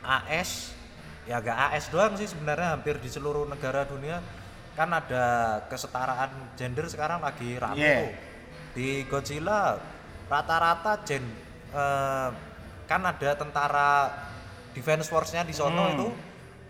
[0.00, 0.72] AS
[1.24, 4.22] ya gak AS doang sih sebenarnya hampir di seluruh negara dunia
[4.72, 5.24] kan ada
[5.66, 8.14] kesetaraan gender sekarang lagi rame Yeah.
[8.72, 9.76] di Godzilla
[10.26, 11.24] rata-rata gen
[11.68, 12.28] eh,
[12.84, 13.90] kan ada tentara
[14.72, 15.94] defense force-nya di sono Hmm.
[15.94, 16.08] itu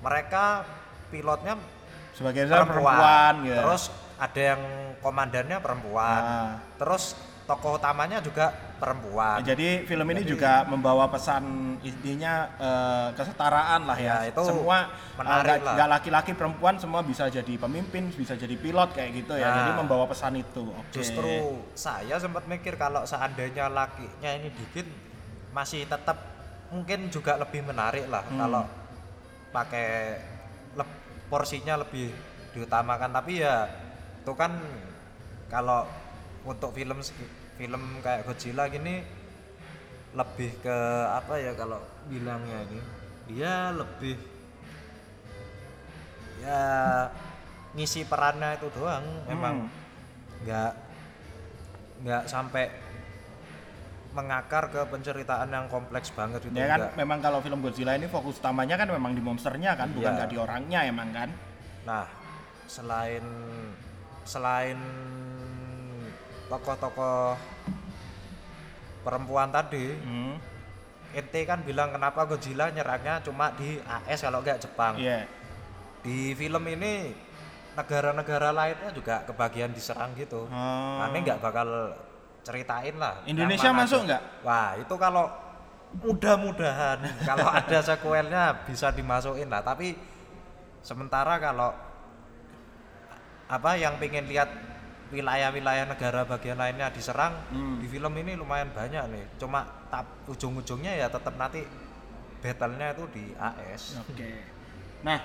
[0.01, 0.65] mereka
[1.09, 1.55] pilotnya
[2.11, 3.57] Sebagai perempuan, perempuan, ya.
[3.63, 3.83] terus
[4.19, 4.63] ada yang
[4.99, 6.53] komandannya perempuan Ah.
[6.75, 7.15] terus
[7.45, 9.43] tokoh utamanya juga perempuan.
[9.43, 11.45] Jadi film ini Jadi- juga membawa pesan
[11.81, 14.23] intinya eh, kesetaraan lah ya.
[14.23, 15.75] Ya, itu semua menarik eh, nggak lah.
[15.75, 19.51] nggak laki-laki perempuan semua bisa jadi pemimpin, bisa jadi pilot kayak gitu ya.
[19.51, 19.57] Nah.
[19.59, 20.65] Jadi membawa pesan itu.
[20.65, 20.95] Oke.
[20.95, 21.31] Justru
[21.75, 24.87] saya sempat mikir kalau seandainya lakinya ini dikit
[25.51, 26.17] masih tetap
[26.69, 28.39] mungkin juga lebih menarik lah Hmm.
[28.39, 28.63] kalau
[29.49, 30.21] pakai
[30.77, 32.13] leb- porsinya lebih
[32.53, 33.65] diutamakan tapi ya
[34.21, 34.61] itu kan
[35.49, 35.89] kalau
[36.45, 37.01] untuk film
[37.59, 39.03] film kayak Godzilla gini
[40.15, 40.79] lebih ke
[41.11, 42.81] apa ya kalau bilangnya ini
[43.29, 44.17] dia lebih
[46.41, 46.63] ya
[47.75, 49.71] ngisi perannya itu doang memang Hmm.
[50.39, 50.73] nggak
[51.99, 52.71] nggak sampai
[54.09, 56.97] mengakar ke penceritaan yang kompleks banget gitu Ya kan nggak.
[56.97, 60.39] memang kalau film Godzilla ini fokus utamanya kan memang di monsternya kan, bukan nggak di
[60.39, 61.29] orangnya emang kan.
[61.85, 62.07] nah
[62.65, 63.25] selain
[64.23, 64.77] selain
[66.49, 67.37] tokoh-tokoh
[69.01, 70.37] perempuan tadi Hmm.
[71.11, 75.25] ente kan bilang kenapa Godzilla nyerangnya cuma di AS kalau nggak Jepang Iya.
[76.03, 77.17] di film ini
[77.73, 81.01] negara-negara lainnya juga kebagian diserang gitu Oh.
[81.01, 81.95] aneh nggak bakal
[82.43, 84.23] ceritain lah Indonesia masuk nggak?
[84.41, 85.29] wah itu kalau
[85.99, 89.97] mudah-mudahan kalau ada sequelnya bisa dimasukin lah tapi
[90.81, 91.73] sementara kalau
[93.49, 94.49] apa yang pengen lihat
[95.09, 97.79] wilayah-wilayah negara bagian lainnya diserang Hmm.
[97.79, 101.65] di film ini lumayan banyak nih cuma tap ujung-ujungnya ya tetap nanti
[102.39, 104.31] battle-nya itu di AS Oke.
[105.01, 105.19] Nah,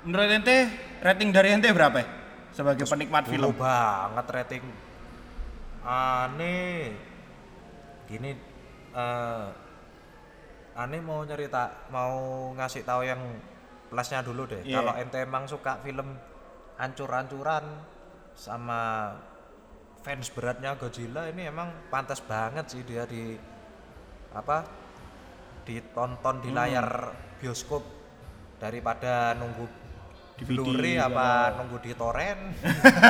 [0.00, 0.66] menurut ente
[0.98, 2.06] rating dari ente berapa ya?
[2.50, 3.52] Sebagai penikmat film.
[3.54, 4.64] banget rating
[5.82, 6.94] aneh
[8.04, 8.30] gini
[8.92, 9.46] eh
[10.72, 12.14] aneh mau cerita mau
[12.54, 13.20] ngasih tahu yang
[13.88, 14.78] plusnya dulu deh Iya.
[14.78, 16.16] kalau ente emang suka film
[16.76, 17.64] ancur-ancuran
[18.34, 19.12] sama
[20.02, 23.38] fans beratnya Godzilla ini emang pantas banget sih dia di
[24.32, 24.66] apa
[25.62, 26.44] ditonton Hmm.
[26.44, 26.88] di layar
[27.38, 27.84] bioskop
[28.58, 29.66] daripada nunggu
[30.32, 31.06] DVD, Blu-ray ya.
[31.06, 32.40] apa nunggu di torrent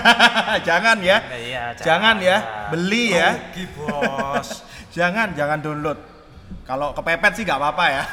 [0.69, 1.17] jangan ya.
[1.33, 3.31] Iya, Jangan ya, beli ya.
[3.41, 4.49] Rugi, bos.
[4.97, 5.97] Jangan, jangan download.
[6.69, 8.05] Kalau kepepet sih nggak apa-apa ya.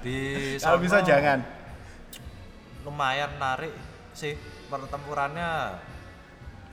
[0.00, 0.16] Di
[0.56, 1.44] Kalau bisa jangan.
[2.88, 3.76] Lumayan menarik
[4.16, 4.32] sih
[4.72, 5.50] pertempurannya.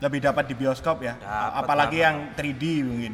[0.00, 1.20] Lebih dapat di bioskop ya.
[1.20, 2.06] Dapat Apalagi banget.
[2.08, 3.12] yang 3D mungkin.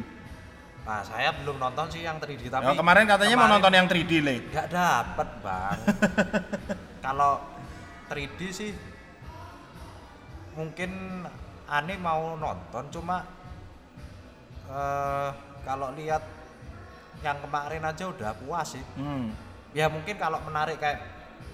[0.87, 3.87] Nah, saya belum nonton sih yang 3D tapi Ya, kemarin katanya mau kemarin nonton yang
[3.91, 4.35] 3D le.
[4.47, 5.79] nggak dapet, Bang.
[7.05, 7.31] Kalau
[8.07, 8.71] 3D sih
[10.55, 10.91] mungkin
[11.67, 13.27] aneh mau nonton cuma
[14.67, 15.29] eh
[15.61, 16.23] kalau lihat
[17.19, 18.83] yang kemarin aja udah puas sih.
[18.95, 19.35] Hmm.
[19.75, 20.97] ya mungkin kalau menarik kayak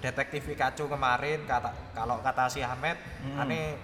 [0.03, 3.39] detektif Pikachu kemarin kata kalau kata si Ahmed Hmm.
[3.39, 3.79] aneh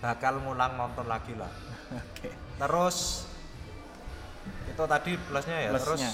[0.00, 1.52] bakal ngulang nonton lagi lah
[1.94, 2.32] Oke.
[2.56, 3.28] terus
[4.66, 6.12] itu tadi plusnya ya terus Plusnya.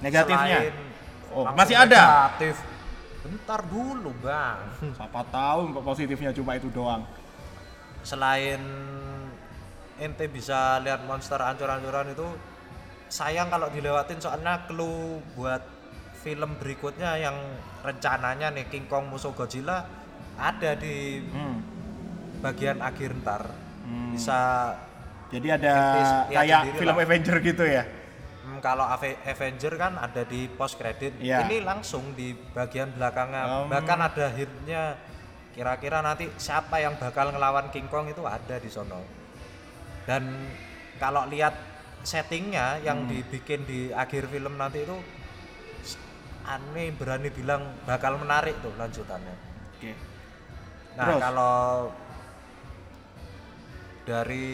[0.00, 0.58] Negatifnya.
[0.60, 0.74] selain
[1.30, 2.00] Oh, masih ada?
[2.28, 2.56] negatif
[3.22, 4.60] bentar dulu bang
[4.98, 7.00] Siapa tahu kok positifnya cuma itu doang.
[8.02, 8.60] selain
[9.96, 12.26] ente bisa lihat monster ancur-ancuran itu
[13.06, 15.62] sayang kalau dilewatin soalnya clue buat
[16.22, 17.34] film berikutnya yang
[17.80, 19.84] rencananya nih King Kong musuh Godzilla
[20.34, 21.58] ada di Hmm.
[22.38, 23.50] bagian akhir ntar
[23.82, 24.14] Hmm.
[24.14, 24.72] bisa
[25.28, 25.74] Jadi ada
[26.28, 27.02] kayak film lah.
[27.02, 27.82] Avenger gitu ya.
[28.42, 31.42] hmm, kalau Ave- Avenger kan ada di post credit Iya.
[31.42, 33.66] ini langsung di bagian belakangnya Um.
[33.66, 34.98] bahkan ada hintnya
[35.52, 39.02] kira-kira nanti siapa yang bakal ngelawan King Kong itu ada di sono
[40.02, 40.26] dan
[40.96, 41.54] kalau lihat
[42.02, 43.10] settingnya yang Hmm.
[43.10, 44.96] dibikin di akhir film nanti itu
[46.44, 49.34] aneh berani bilang bakal menarik tuh lanjutannya
[49.72, 49.92] Oke.
[50.94, 51.20] nah Terus?
[51.20, 51.56] kalau
[54.02, 54.48] dari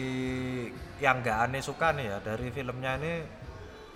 [0.99, 3.13] yang nggak aneh suka nih ya dari filmnya ini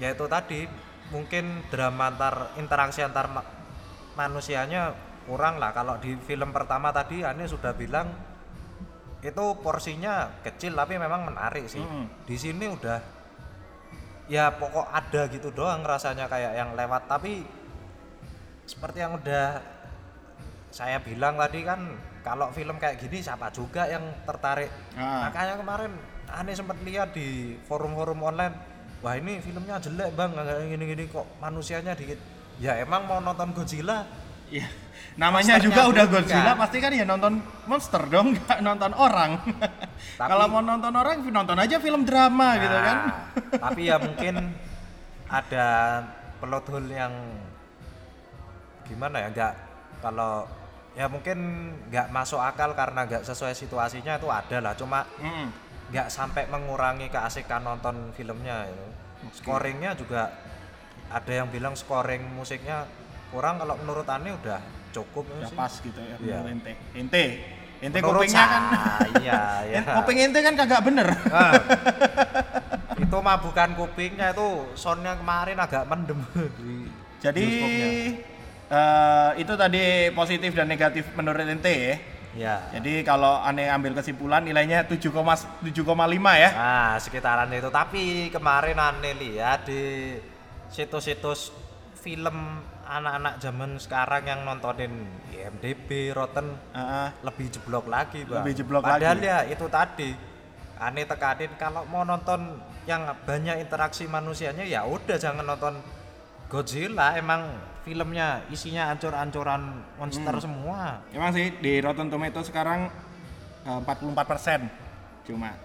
[0.01, 0.65] yaitu tadi
[1.13, 3.45] mungkin drama antar interaksi antar ma-
[4.15, 8.09] manusianya kurang lah kalau di film pertama tadi aneh sudah bilang
[9.21, 12.05] itu porsinya kecil tapi memang menarik sih Mm.
[12.25, 12.99] di sini udah
[14.25, 17.43] ya pokok ada gitu doang rasanya kayak yang lewat tapi
[18.63, 19.59] seperti yang udah
[20.69, 21.79] saya bilang tadi kan
[22.21, 25.29] kalau film kayak gini siapa juga yang tertarik Ah.
[25.29, 25.91] makanya kemarin
[26.27, 27.27] aneh sempat lihat di
[27.61, 28.55] forum-forum online
[28.99, 30.31] wah ini filmnya jelek bang
[30.65, 32.17] gini-gini kok manusianya dikit
[32.57, 34.05] ya emang mau nonton Godzilla
[34.43, 34.69] Iya.
[35.17, 36.05] Namanya Monsternya juga udah.
[36.05, 39.41] Godzilla pasti kan ya nonton monster dong, nggak nonton orang.
[40.19, 42.97] Tapi- Kalau mau nonton orang, nonton aja film drama gitu kan.
[43.01, 43.17] Nah,
[43.57, 44.53] tapi ya mungkin
[45.41, 45.65] ada
[46.37, 47.13] plot hole yang
[48.85, 49.53] gimana ya nggak
[49.99, 50.45] kalau
[50.93, 51.37] ya mungkin
[51.87, 55.47] nggak masuk akal karena nggak sesuai situasinya itu ada lah cuma Mm.
[55.89, 58.85] nggak sampai mengurangi keasikan nonton filmnya itu.
[59.33, 60.29] Scoringnya juga
[61.07, 62.83] ada yang bilang scoring musiknya
[63.29, 64.59] kurang kalau menurut Ane udah
[64.91, 65.55] cukup Udah sih.
[65.55, 66.37] pas gitu ya Iya.
[66.39, 66.73] menurut ente.
[66.93, 67.23] Ente,
[67.79, 68.63] ente Menurut kupingnya kan.
[68.69, 69.79] saya, ya.
[69.79, 71.07] En- Kuping ente kan kagak bener.
[71.27, 71.53] Ah.
[73.03, 76.19] itu mah bukan kupingnya itu soundnya kemarin agak mendem
[76.59, 76.85] di
[77.17, 77.87] Jadi bioskopnya.
[78.69, 81.95] Eh, itu tadi positif dan negatif menurut ente ya.
[82.33, 85.63] ya Jadi kalau aneh ambil kesimpulan nilainya 7,7,5
[86.35, 86.49] ya.
[86.53, 90.15] nah sekitaran itu tapi kemarin aneh lihat di
[90.69, 91.53] situs-situs
[91.95, 94.91] film anak-anak zaman sekarang yang nontonin
[95.31, 97.07] IMDb, Rotten Heeh.
[97.23, 99.29] lebih jeblok lagi bang Lebih jeblok padahal lagi.
[99.31, 100.09] ya itu tadi
[100.75, 105.79] aneh tekanin kalau mau nonton yang banyak interaksi manusianya ya udah jangan nonton
[106.53, 107.49] Godzilla emang
[107.81, 110.43] filmnya isinya ancur-ancuran monster Hmm.
[110.45, 112.93] semua Emang sih di Rotten Tomato sekarang
[113.65, 114.69] eh, 44%
[115.25, 115.57] cuma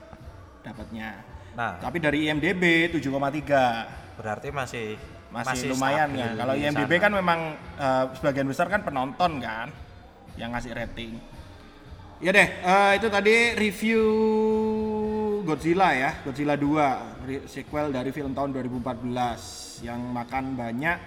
[0.65, 1.21] dapatnya.
[1.53, 4.97] nah Tapi dari IMDb 7,3 berarti masih
[5.29, 6.29] masih, lumayan stabil ya.
[6.41, 7.05] Kalau IMDb sana.
[7.05, 7.41] kan memang
[7.77, 9.69] eh, sebagian besar kan penonton kan
[10.41, 11.21] yang ngasih rating.
[12.19, 14.03] Ya deh, eh, itu tadi review
[15.49, 20.99] Godzilla ya, Godzilla 2, re- sequel dari film tahun 2014 yang makan banyak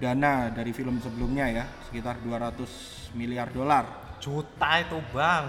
[0.00, 4.16] dana dari film sebelumnya ya, sekitar 200 miliar dolar.
[4.16, 5.44] juta itu bang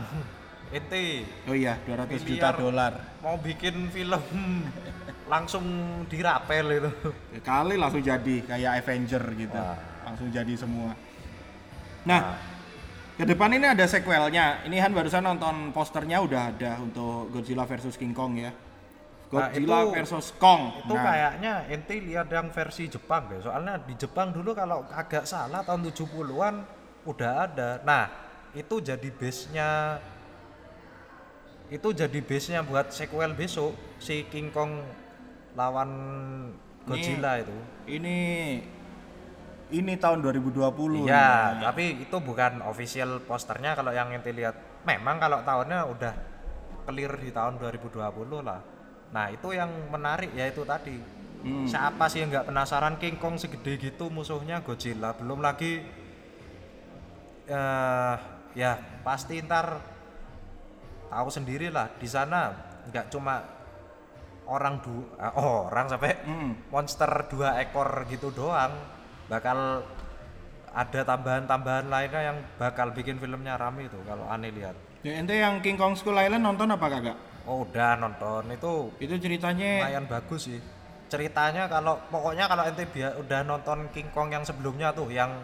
[0.73, 2.53] itu Oh iya, 200 juta Miliar.
[2.57, 2.93] dolar.
[3.21, 4.17] mau bikin film
[5.23, 5.63] langsung
[6.09, 6.91] dirapel itu
[7.39, 9.55] Kali langsung jadi kayak Avenger gitu.
[9.55, 9.77] Wah.
[10.03, 10.97] Langsung jadi semua.
[12.03, 12.35] Nah,
[13.13, 14.65] ke depan ini ada sequelnya.
[14.65, 18.51] Ini Han barusan nonton posternya udah ada untuk Godzilla versus King Kong ya.
[19.33, 20.85] Godzilla itu- versus Kong.
[20.85, 25.25] itu Nah, kayaknya ente lihat yang versi Jepang deh soalnya di Jepang dulu kalau agak
[25.25, 26.55] salah tahun 70-an
[27.03, 28.07] udah ada nah
[28.53, 29.97] itu jadi base nya
[31.73, 34.85] itu jadi base nya buat sequel besok si King Kong
[35.57, 35.89] lawan
[36.85, 37.57] Godzilla itu
[37.89, 38.17] ini
[39.73, 41.09] ini tahun 2020.
[41.09, 43.73] iya Nah, tapi itu bukan official posternya.
[43.73, 44.53] Kalau yang ente lihat
[44.85, 46.13] memang kalau tahunnya udah
[46.85, 47.97] clear di tahun 2020
[48.45, 48.61] lah.
[49.09, 50.97] Nah itu yang menarik ya itu tadi.
[51.43, 51.67] Hmm.
[51.67, 52.95] siapa sih yang nggak penasaran?
[52.95, 55.11] King Kong segede gitu musuhnya Godzilla.
[55.11, 55.83] Belum lagi
[57.43, 58.15] eh
[58.55, 59.81] ya pasti ntar
[61.11, 61.91] tahu sendiri lah.
[61.99, 62.53] Di sana
[62.87, 63.43] nggak cuma
[64.47, 66.51] orang du eh, orang sampai Hmm.
[66.71, 68.71] monster dua ekor gitu doang
[69.33, 69.81] bakal
[70.71, 75.59] ada tambahan-tambahan lainnya yang bakal bikin filmnya rame itu kalau aneh lihat Ya, ente yang
[75.59, 77.17] King Kong Skull Island nonton apa kagak?
[77.43, 80.59] oh udah nonton itu Itu ceritanya lumayan bagus sih
[81.05, 85.43] ceritanya kalau pokoknya kalau ente bia- udah nonton King Kong yang sebelumnya tuh yang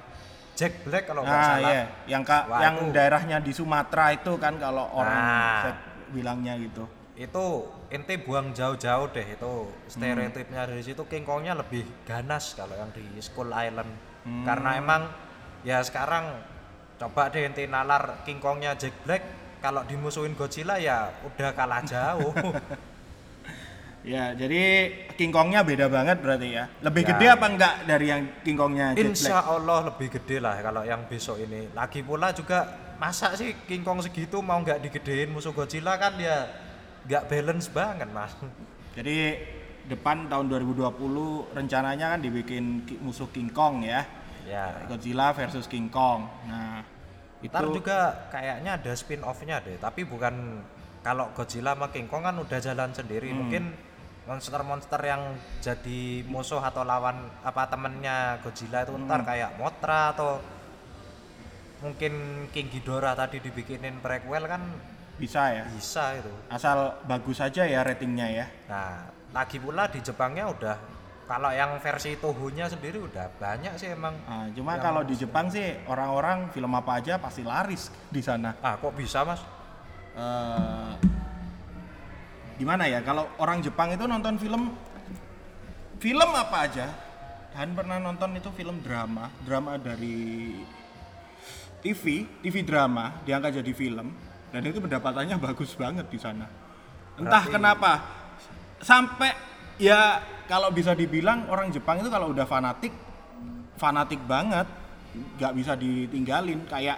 [0.56, 4.06] Jack Black kalau nggak Nah, salah iya, yang ka- Wah, yang itu- daerahnya di Sumatera
[4.12, 5.72] itu kan kalau orang Nah.
[6.10, 6.84] bilangnya gitu.
[7.16, 7.46] itu
[7.90, 9.54] ente buang jauh-jauh deh itu
[9.88, 10.70] stereotipnya Hmm.
[10.70, 14.44] dari situ King Kongnya lebih ganas kalau yang di Skull Island Hmm.
[14.44, 15.02] karena emang
[15.62, 16.38] ya sekarang
[16.96, 19.24] coba deh ente nalar King Kongnya Jack Black
[19.58, 22.32] kalau dimusuhin Godzilla ya udah kalah jauh
[24.00, 24.64] Ya, jadi
[25.14, 26.72] King Kongnya beda banget berarti ya.
[26.80, 27.08] Lebih Ya.
[27.12, 29.52] gede apa enggak dari yang King Kongnya Jet Insya Black?
[29.52, 31.68] Allah lebih gede lah kalau yang besok ini.
[31.76, 32.64] Lagi pula juga
[32.96, 36.48] masa sih King Kong segitu mau nggak digedein musuh Godzilla kan ya
[37.06, 38.34] nggak balance banget mas.
[38.94, 39.38] Jadi
[39.86, 44.04] depan tahun 2020 rencananya kan dibikin ki- musuh King Kong ya.
[44.46, 44.74] Ya.
[44.90, 46.26] Godzilla versus King Kong.
[46.46, 46.82] Nah,
[47.40, 50.62] itu Ntar juga kayaknya ada spin off-nya deh, tapi bukan
[51.00, 53.30] kalau Godzilla sama King Kong kan udah jalan sendiri.
[53.30, 53.46] Hmm.
[53.46, 53.64] Mungkin
[54.26, 55.22] monster-monster yang
[55.58, 59.06] jadi musuh atau lawan apa temennya Godzilla itu Hmm.
[59.06, 60.38] ntar kayak Mothra atau
[61.80, 62.14] mungkin
[62.52, 64.62] King Ghidorah tadi dibikinin prequel kan
[65.20, 65.66] bisa ya.
[65.70, 66.32] bisa itu.
[66.48, 68.46] Asal bagus saja ya ratingnya ya.
[68.72, 70.76] Nah, lagi pula di Jepangnya udah
[71.30, 74.18] kalau yang versi Toho-nya sendiri udah banyak sih emang.
[74.26, 78.58] Nah, cuma kalau di Jepang sih orang-orang film apa aja pasti laris di sana.
[78.64, 79.60] Ah, kok bisa, Mas?
[80.20, 80.92] eh
[82.60, 84.76] gimana ya kalau orang Jepang itu nonton film
[86.04, 86.88] film apa aja
[87.56, 90.60] Han pernah nonton itu film drama drama dari
[91.80, 94.12] TV TV drama diangkat jadi film
[94.50, 96.46] dan itu pendapatannya bagus banget di sana.
[97.20, 97.92] Entah Berarti- kenapa
[98.80, 99.32] sampai
[99.78, 102.92] ya kalau bisa dibilang orang Jepang itu kalau udah fanatik
[103.78, 104.66] fanatik banget
[105.38, 106.66] nggak bisa ditinggalin.
[106.66, 106.98] Kayak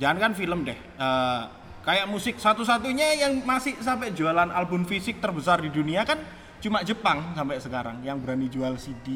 [0.00, 1.42] jangan kan film deh eh,
[1.84, 6.18] kayak musik satu-satunya yang masih sampai jualan album fisik terbesar di dunia kan
[6.58, 9.12] cuma Jepang sampai sekarang yang berani jual CD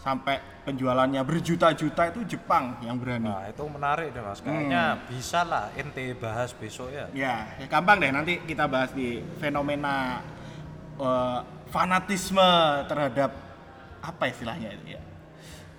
[0.00, 3.28] sampai penjualannya berjuta-juta itu Jepang yang berani.
[3.28, 4.40] Nah, itu menarik deh Mas.
[4.40, 7.06] Kayaknya bisa lah ente bahas besok ya.
[7.12, 10.24] Ya, ya gampang deh nanti kita bahas di fenomena
[10.96, 12.50] eh, fanatisme
[12.88, 13.30] terhadap
[14.00, 15.02] apa istilahnya itu ya.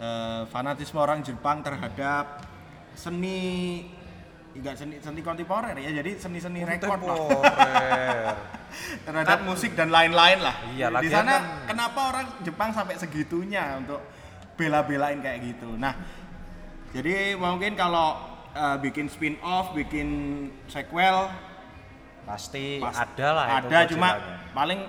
[0.01, 2.45] Eh, fanatisme orang Jepang terhadap
[2.93, 3.89] seni
[4.51, 6.99] enggak seni seni kontemporer ya jadi seni-seni rekor
[9.05, 10.55] terhadap musik dan lain-lain lah.
[10.71, 13.99] Iya, Di sana kan- kenapa orang Jepang sampai segitunya untuk
[14.55, 15.75] bela-belain kayak gitu.
[15.75, 15.93] Nah,
[16.91, 20.07] jadi mungkin kalau eh, bikin spin-off, bikin
[20.67, 21.31] sequel
[22.21, 24.53] Pasti Pas- ada lah itu ada cuma Godzilla-nya.
[24.53, 24.79] paling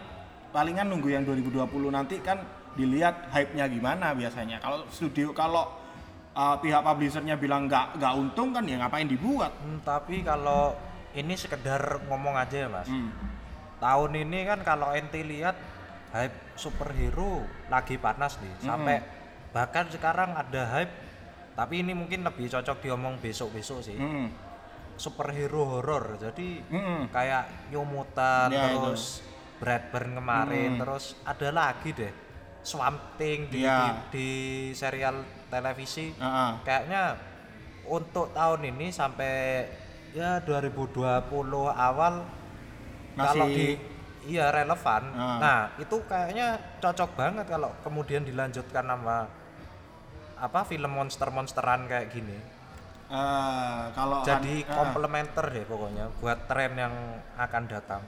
[0.52, 2.44] palingan nunggu yang 2020 nanti kan
[2.76, 4.60] dilihat hype-nya gimana biasanya.
[4.60, 5.64] Kalau studio kalau
[6.32, 9.52] uh, pihak publishernya bilang nggak nggak untung kan ya ngapain dibuat?
[9.60, 10.76] Hmm, tapi kalau
[11.12, 12.88] ini sekedar ngomong aja ya Mas.
[12.88, 13.12] Hmm.
[13.80, 15.56] Tahun ini kan kalau ente lihat
[16.12, 18.54] hype superhero lagi panas nih.
[18.62, 18.96] Sampai
[19.52, 20.92] bahkan sekarang ada hype
[21.52, 23.98] tapi ini mungkin lebih cocok diomong besok-besok sih.
[23.98, 24.32] Hmm.
[24.96, 26.16] Superhero horor.
[26.20, 27.08] Jadi Hmm.
[27.12, 29.20] kayak New Mutant Ya, terus
[29.60, 32.10] Brightburn kemarin terus ada lagi deh
[32.62, 33.78] Swamp Thing di, Iya.
[33.78, 34.28] di, di
[34.72, 36.50] serial televisi Ah, ah.
[36.62, 37.18] kayaknya
[37.84, 39.66] untuk tahun ini sampai
[40.10, 41.26] ya 2020
[41.68, 42.22] awal
[43.12, 43.68] kalau Masih- di
[44.24, 45.38] iya relevan Ah.
[45.38, 49.26] nah itu kayaknya cocok banget kalau kemudian dilanjutkan sama
[50.36, 52.38] apa film monster-monsteran kayak gini
[53.08, 54.72] Eh, kalau jadi ah.
[54.74, 56.94] komplementer deh pokoknya buat tren yang
[57.36, 58.00] akan datang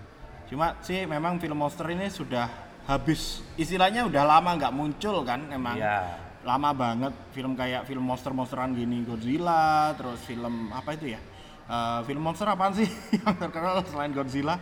[0.45, 2.49] Cuma sih memang film monster ini sudah
[2.85, 5.81] habis istilahnya udah lama nggak muncul kan emang.
[5.81, 6.21] Iya.
[6.45, 11.21] Lama banget film kayak film monster-monsteran gini Godzilla, terus film apa itu ya?
[11.65, 12.85] Eh, film monster apaan sih
[13.17, 14.61] yang terkenal selain Godzilla?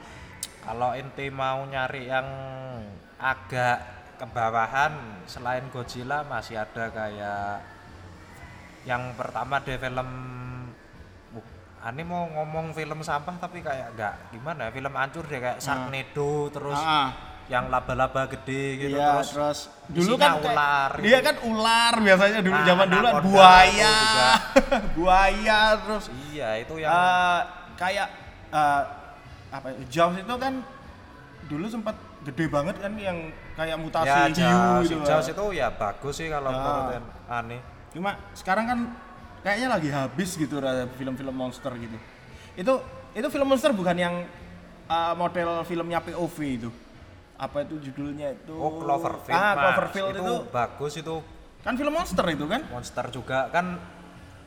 [0.63, 2.23] kalau ente mau nyari yang
[3.19, 3.83] agak
[4.15, 4.95] kebawahan
[5.27, 7.67] selain Godzilla masih ada kayak
[8.87, 10.07] yang pertama deh film
[11.35, 11.43] Buh,
[11.83, 16.47] Ani mau ngomong film sampah tapi kayak enggak gimana ya film hancur deh kayak Sharknado
[16.55, 17.09] terus Ah, ah.
[17.53, 19.59] Yang laba-laba gede gitu Iya, terus, terus,
[19.93, 21.27] dulu kan kayak- ular Dia gitu.
[21.29, 23.97] kan ular biasanya dulu Nah, zaman dulu kan buaya.
[24.97, 27.41] buaya terus iya itu yang eh,
[27.77, 28.09] kayak
[28.49, 28.83] eh,
[29.53, 30.55] apa ya, Jaws itu kan
[31.45, 31.93] dulu sempat
[32.25, 33.19] gede banget kan yang
[33.53, 35.05] kayak mutasi ya Jaws, gitu.
[35.05, 36.57] Jaws itu ya bagus sih kalau Ah.
[36.57, 37.59] menurut Ani
[37.93, 38.79] Cuma sekarang kan
[39.45, 40.57] kayaknya lagi habis gitu
[40.97, 42.01] film-film monster gitu.
[42.57, 42.81] Itu
[43.13, 44.25] itu film monster bukan yang
[44.89, 46.71] uh, model filmnya POV itu.
[47.43, 48.55] Apa itu judulnya itu?
[48.55, 49.53] Oh Cloverfield, Ah.
[49.53, 51.17] Cloverfield itu, itu, bagus itu
[51.59, 52.63] kan film monster itu kan?
[52.69, 53.79] monster juga kan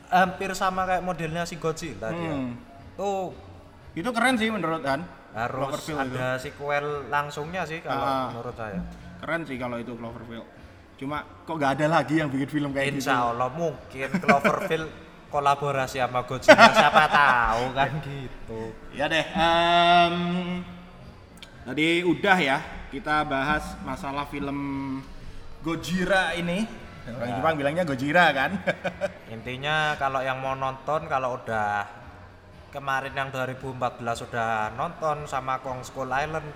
[0.06, 2.32] hampir sama kayak modelnya si Godzilla dia.
[2.32, 2.56] Hmm.
[2.94, 3.32] Tuh
[3.92, 5.04] Itu keren sih menurut Han.
[5.34, 6.16] harus Cloverfield itu.
[6.16, 8.28] ada sequel langsungnya sih kalau Ah.
[8.30, 8.80] menurut saya.
[9.18, 10.44] Keren sih kalau itu Cloverfield.
[10.96, 13.04] Cuma kok nggak ada lagi yang bikin film kayak gitu.
[13.04, 14.88] Insya Allah mungkin Cloverfield
[15.32, 18.60] kolaborasi sama Godzilla siapa tahu kan gitu.
[18.92, 19.24] Ya deh.
[19.28, 20.16] em,
[21.62, 22.56] tadi udah ya
[22.96, 24.56] kita bahas masalah film
[25.60, 26.64] Gojira ini.
[27.06, 27.36] Orang Ya.
[27.38, 28.56] Jepang bilangnya Gojira kan.
[29.36, 31.84] Intinya kalau yang mau nonton kalau udah
[32.72, 36.48] kemarin yang 2014 udah nonton sama Kong Skull Island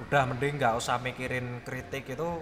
[0.00, 2.40] udah mending nggak usah mikirin kritik itu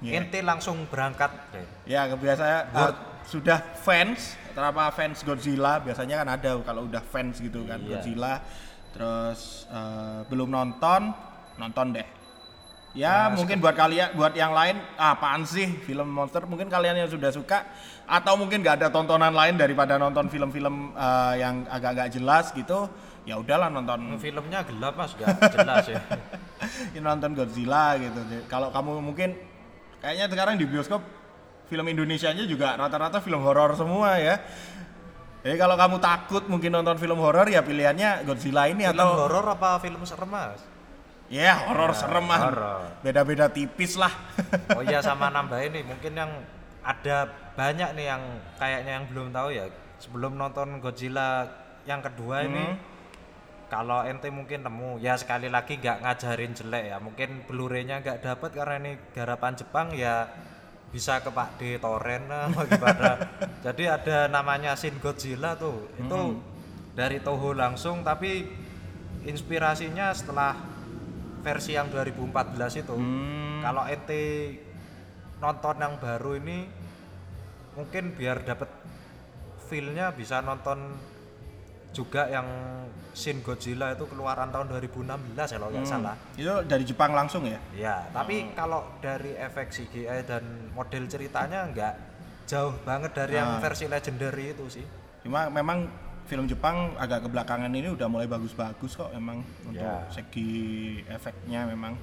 [0.00, 0.16] Iya.
[0.16, 1.66] inti langsung berangkat deh.
[1.84, 7.68] ya biasanya Buat- sudah fans, terapa fans Godzilla biasanya kan ada kalau udah fans gitu
[7.68, 8.00] kan Iya.
[8.00, 8.40] Godzilla.
[8.90, 11.12] Terus eh, belum nonton,
[11.58, 12.06] nonton deh.
[12.90, 16.42] Ya Nah, mungkin buat kalian, buat yang lain, ah, apaan sih film monster?
[16.42, 17.62] Mungkin kalian yang sudah suka,
[18.02, 22.90] atau mungkin nggak ada tontonan lain daripada nonton film-film eh, yang agak-agak jelas gitu.
[23.22, 26.02] Ya udahlah nonton Filmnya gelap mas, nggak jelas ya.
[26.98, 28.18] ya nonton Godzilla gitu.
[28.50, 29.38] Kalau kamu mungkin
[30.02, 31.04] kayaknya sekarang di bioskop
[31.70, 34.42] film Indonesia nya juga rata-rata film horor semua ya.
[35.46, 39.46] Jadi kalau kamu takut mungkin nonton film horor ya pilihannya Godzilla ini Film atau horor
[39.54, 40.69] apa film serem mas?
[41.30, 42.40] Ya horor serem mah.
[43.00, 44.10] Beda-beda tipis lah.
[44.76, 46.30] Oh iya sama nambah ini mungkin yang
[46.80, 48.22] ada banyak nih yang
[48.56, 49.64] kayaknya yang belum tahu ya
[49.96, 51.44] sebelum nonton Godzilla
[51.84, 52.78] yang kedua ini Hmm.
[53.68, 58.50] kalau ente mungkin nemu ya sekali lagi nggak ngajarin jelek ya mungkin Blu-ray-nya nggak dapat
[58.50, 60.26] karena ini garapan Jepang ya
[60.88, 63.10] bisa ke Pak D torrent lah gimana
[63.64, 66.40] jadi ada namanya Shin Godzilla tuh itu Hmm.
[66.96, 68.48] dari Toho langsung tapi
[69.22, 70.56] inspirasinya setelah
[71.40, 73.60] versi yang 2014 itu Hmm.
[73.60, 74.56] kalau ente
[75.36, 76.68] nonton yang baru ini
[77.72, 78.68] mungkin biar dapat
[79.66, 80.96] feel-nya bisa nonton
[81.90, 82.46] juga yang
[83.10, 85.94] Shin Godzilla itu keluaran tahun 2016 ya kalau nggak Hmm.
[85.98, 86.14] salah.
[86.32, 87.58] Itu dari Jepang langsung ya?
[87.74, 91.94] Ya, tapi kalau dari efek CGI dan model ceritanya nggak
[92.46, 93.60] jauh banget dari yang Ah.
[93.60, 94.86] versi legendary itu sih.
[95.20, 95.90] Cuma memang
[96.30, 100.06] film Jepang agak kebelakangan ini udah mulai bagus-bagus kok emang untuk Ya.
[100.08, 100.54] segi
[101.04, 101.98] efeknya memang.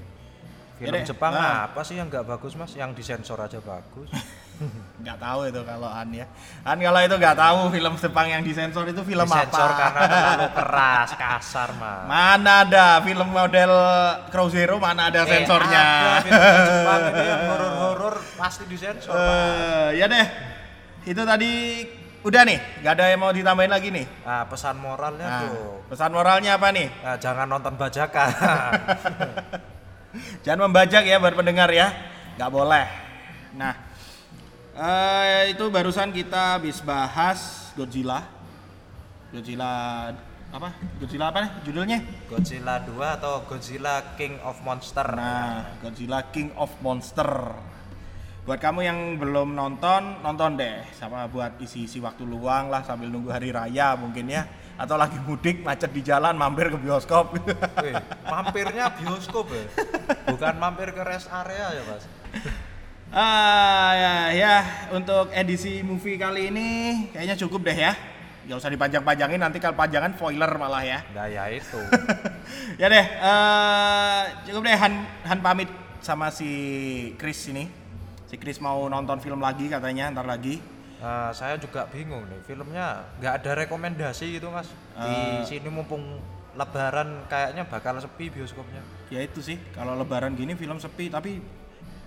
[0.78, 1.66] Film deh, Jepang ah.
[1.66, 2.76] apa sih yang nggak bagus mas?
[2.76, 4.12] Yang disensor aja bagus.
[5.02, 6.28] nggak tahu itu kalau An ya.
[6.62, 9.80] An kalau itu nggak tahu film Jepang yang disensor itu film disensor apa?
[9.80, 12.06] karena terlalu keras, kasar mas.
[12.06, 13.72] Mana ada film model
[14.30, 15.82] Crow Zero mana ada Eh, sensornya?
[15.82, 19.16] ada film Jepang ini yang horor-horor pasti disensor.
[19.16, 19.24] Mas.
[19.24, 20.28] Eh, ya deh.
[21.08, 21.52] Itu tadi
[22.28, 24.06] udah nih, nggak ada yang mau ditambahin lagi nih.
[24.22, 26.88] Nah, pesan moralnya Nah, tuh, pesan moralnya apa nih?
[27.00, 28.30] nah, jangan nonton bajakan.
[30.42, 31.94] Jangan membajak ya buat pendengar ya,
[32.40, 32.86] nggak boleh.
[33.54, 33.74] Nah,
[34.74, 38.26] eh, itu barusan kita habis bahas Godzilla.
[39.30, 40.10] Godzilla
[40.50, 40.74] apa?
[40.98, 42.00] Godzilla apa nih judulnya?
[42.32, 45.06] Godzilla 2 atau Godzilla King of Monster.
[45.14, 47.30] Nah, Godzilla King of Monster.
[48.48, 50.80] Buat kamu yang belum nonton, nonton deh.
[50.96, 54.48] Sama buat isi-isi waktu luang lah sambil nunggu hari raya mungkin ya.
[54.80, 57.36] Atau lagi mudik macet di jalan mampir ke bioskop.
[57.84, 59.68] Wih, mampirnya bioskop ya.
[60.32, 62.04] Bukan mampir ke rest area ya, Mas.
[63.12, 64.56] ah ya, ya
[64.96, 66.68] untuk edisi movie kali ini
[67.12, 68.00] kayaknya cukup deh ya.
[68.48, 71.04] Gak usah dipanjang-panjangin nanti kalau panjangan spoiler malah ya.
[71.12, 71.84] Nah, ya itu.
[72.80, 75.68] ya deh, eh, cukup deh Han, Han pamit
[76.00, 76.48] sama si
[77.20, 77.87] Chris ini.
[78.28, 80.60] Si Chris mau nonton film lagi katanya ntar lagi.
[81.00, 84.68] Nah, saya juga bingung nih, filmnya nggak ada rekomendasi gitu, Mas.
[84.98, 86.20] Di sini mumpung
[86.58, 88.82] lebaran kayaknya bakal sepi bioskopnya.
[89.14, 91.40] Ya itu sih, kalau lebaran gini film sepi tapi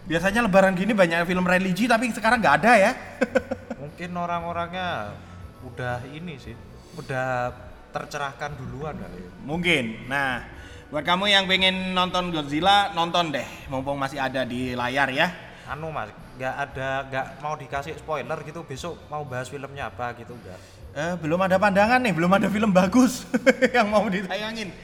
[0.05, 2.93] biasanya lebaran gini banyak film religi tapi sekarang nggak ada ya.
[3.81, 5.17] Mungkin orang-orangnya
[5.65, 6.53] udah ini sih,
[6.99, 7.55] udah
[7.95, 9.25] tercerahkan duluan kali.
[9.25, 9.31] ya.
[9.47, 9.85] Mungkin.
[10.11, 10.45] Nah,
[10.91, 15.31] buat kamu yang pengen nonton Godzilla, nonton deh mumpung masih ada di layar ya.
[15.71, 20.35] Anu Mas, nggak ada nggak mau dikasih spoiler gitu besok mau bahas filmnya apa gitu
[20.35, 20.59] enggak.
[20.91, 23.23] Eh, belum ada pandangan nih, belum ada film bagus
[23.77, 24.75] yang mau ditayangin.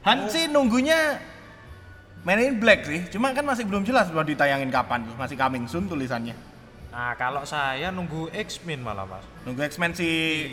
[0.00, 1.20] Han sih nunggunya
[2.24, 5.68] Man in Black sih, cuma kan masih belum jelas mau ditayangin kapan tuh, masih coming
[5.68, 6.32] soon tulisannya.
[6.90, 9.24] Nah, kalau saya nunggu X-Men malah, Mas.
[9.46, 10.08] Nunggu X-Men si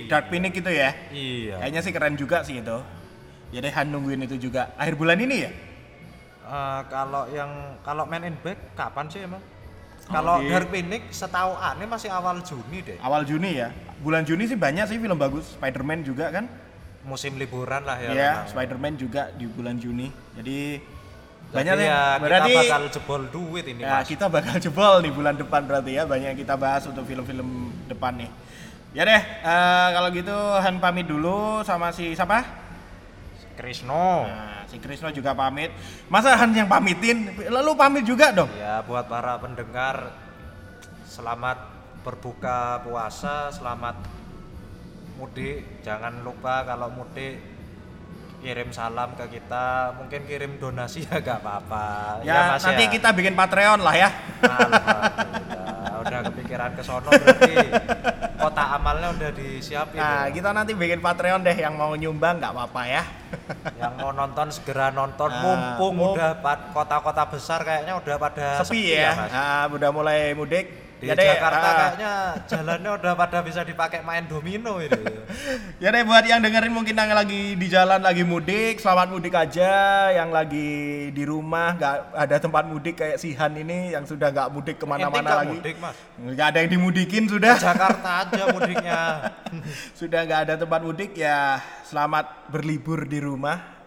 [0.06, 0.94] Dark Phoenix itu ya.
[1.10, 1.56] Iya.
[1.60, 2.78] Kayaknya sih keren juga sih itu.
[3.52, 4.72] Jadi Han nungguin itu juga.
[4.78, 5.52] Akhir bulan ini ya?
[6.48, 7.52] Eh, kalau yang
[7.84, 9.44] kalau Man in Black kapan sih emang?
[10.08, 12.98] Kalau di- Dark Phoenix setahu aneh masih awal Juni deh.
[13.04, 13.70] Awal Juni ya.
[14.00, 15.56] Bulan Juni sih banyak sih film bagus.
[15.60, 16.48] Spider-Man juga kan?
[17.04, 18.10] Musim liburan lah ya.
[18.12, 18.48] Iya, memang.
[18.52, 20.08] Spider-Man juga di bulan Juni.
[20.36, 20.80] Jadi
[21.48, 22.00] banyak ya ya.
[22.20, 24.08] kita Berarti bakal jebol duit ini, ya, Mas.
[24.08, 26.04] kita bakal jebol di bulan depan berarti ya.
[26.04, 28.32] Banyak yang kita bahas untuk film-film depan nih.
[28.96, 32.44] Ya deh, eh, kalau gitu Han pamit dulu sama si siapa?
[33.58, 34.28] Krisno.
[34.28, 35.72] Nah, si Krisno juga pamit.
[36.12, 37.32] Masa Han yang pamitin?
[37.48, 38.52] Lalu pamit juga dong.
[38.56, 40.12] Ya buat para pendengar
[41.08, 41.58] selamat
[42.04, 43.96] berbuka puasa, selamat
[45.18, 45.84] mudik.
[45.84, 47.58] Jangan lupa kalau mudik
[48.38, 52.22] kirim salam ke kita, mungkin kirim donasi ya gak apa-apa.
[52.22, 52.92] Ya, Mas nanti ya.
[52.94, 54.10] kita bikin Patreon lah ya.
[54.46, 57.54] Alhamdulillah, udah kepikiran ke sono berarti
[58.38, 59.98] kotak amalnya udah disiapin.
[59.98, 60.34] Nah, ya.
[60.38, 63.04] kita nanti bikin Patreon deh yang mau nyumbang nggak apa-apa ya.
[63.74, 66.40] Yang mau nonton segera nonton Ah, mumpung mum- udah
[66.72, 69.12] kota-kota besar kayaknya udah pada Sepi ya.
[69.14, 69.30] Mas.
[69.30, 70.87] Nah, udah mulai mudik.
[70.98, 71.74] Di Ya deh, Jakarta ah.
[71.78, 72.14] kayaknya
[72.50, 74.98] jalannya udah pada bisa dipakai main domino ini.
[75.78, 80.10] Ya deh buat yang dengerin mungkin yang lagi di jalan lagi mudik, selamat mudik aja.
[80.10, 80.70] Yang lagi
[81.14, 84.86] di rumah nggak ada tempat mudik kayak si Han ini yang sudah nggak mudik ke
[84.90, 85.54] mana-mana lagi.
[85.54, 85.94] mudik, Mas.
[86.18, 87.56] Nggak ada yang dimudikin sudah.
[87.62, 89.02] Jakarta aja mudiknya.
[90.00, 93.78] sudah nggak ada tempat mudik ya selamat berlibur di rumah.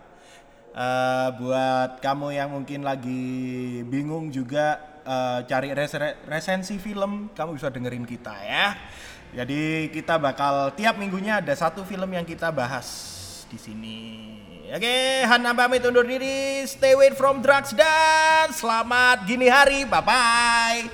[0.71, 4.79] Eh, buat kamu yang mungkin lagi bingung juga
[5.11, 8.79] eh, cari res- resensi film, kamu bisa dengerin kita ya.
[9.31, 12.87] Jadi kita bakal tiap minggunya ada satu film yang kita bahas
[13.47, 13.99] di sini.
[14.71, 16.63] Oke, Hana pamit undur diri.
[16.63, 19.83] Stay away from drugs dan selamat gini hari.
[19.83, 20.81] Bye bye.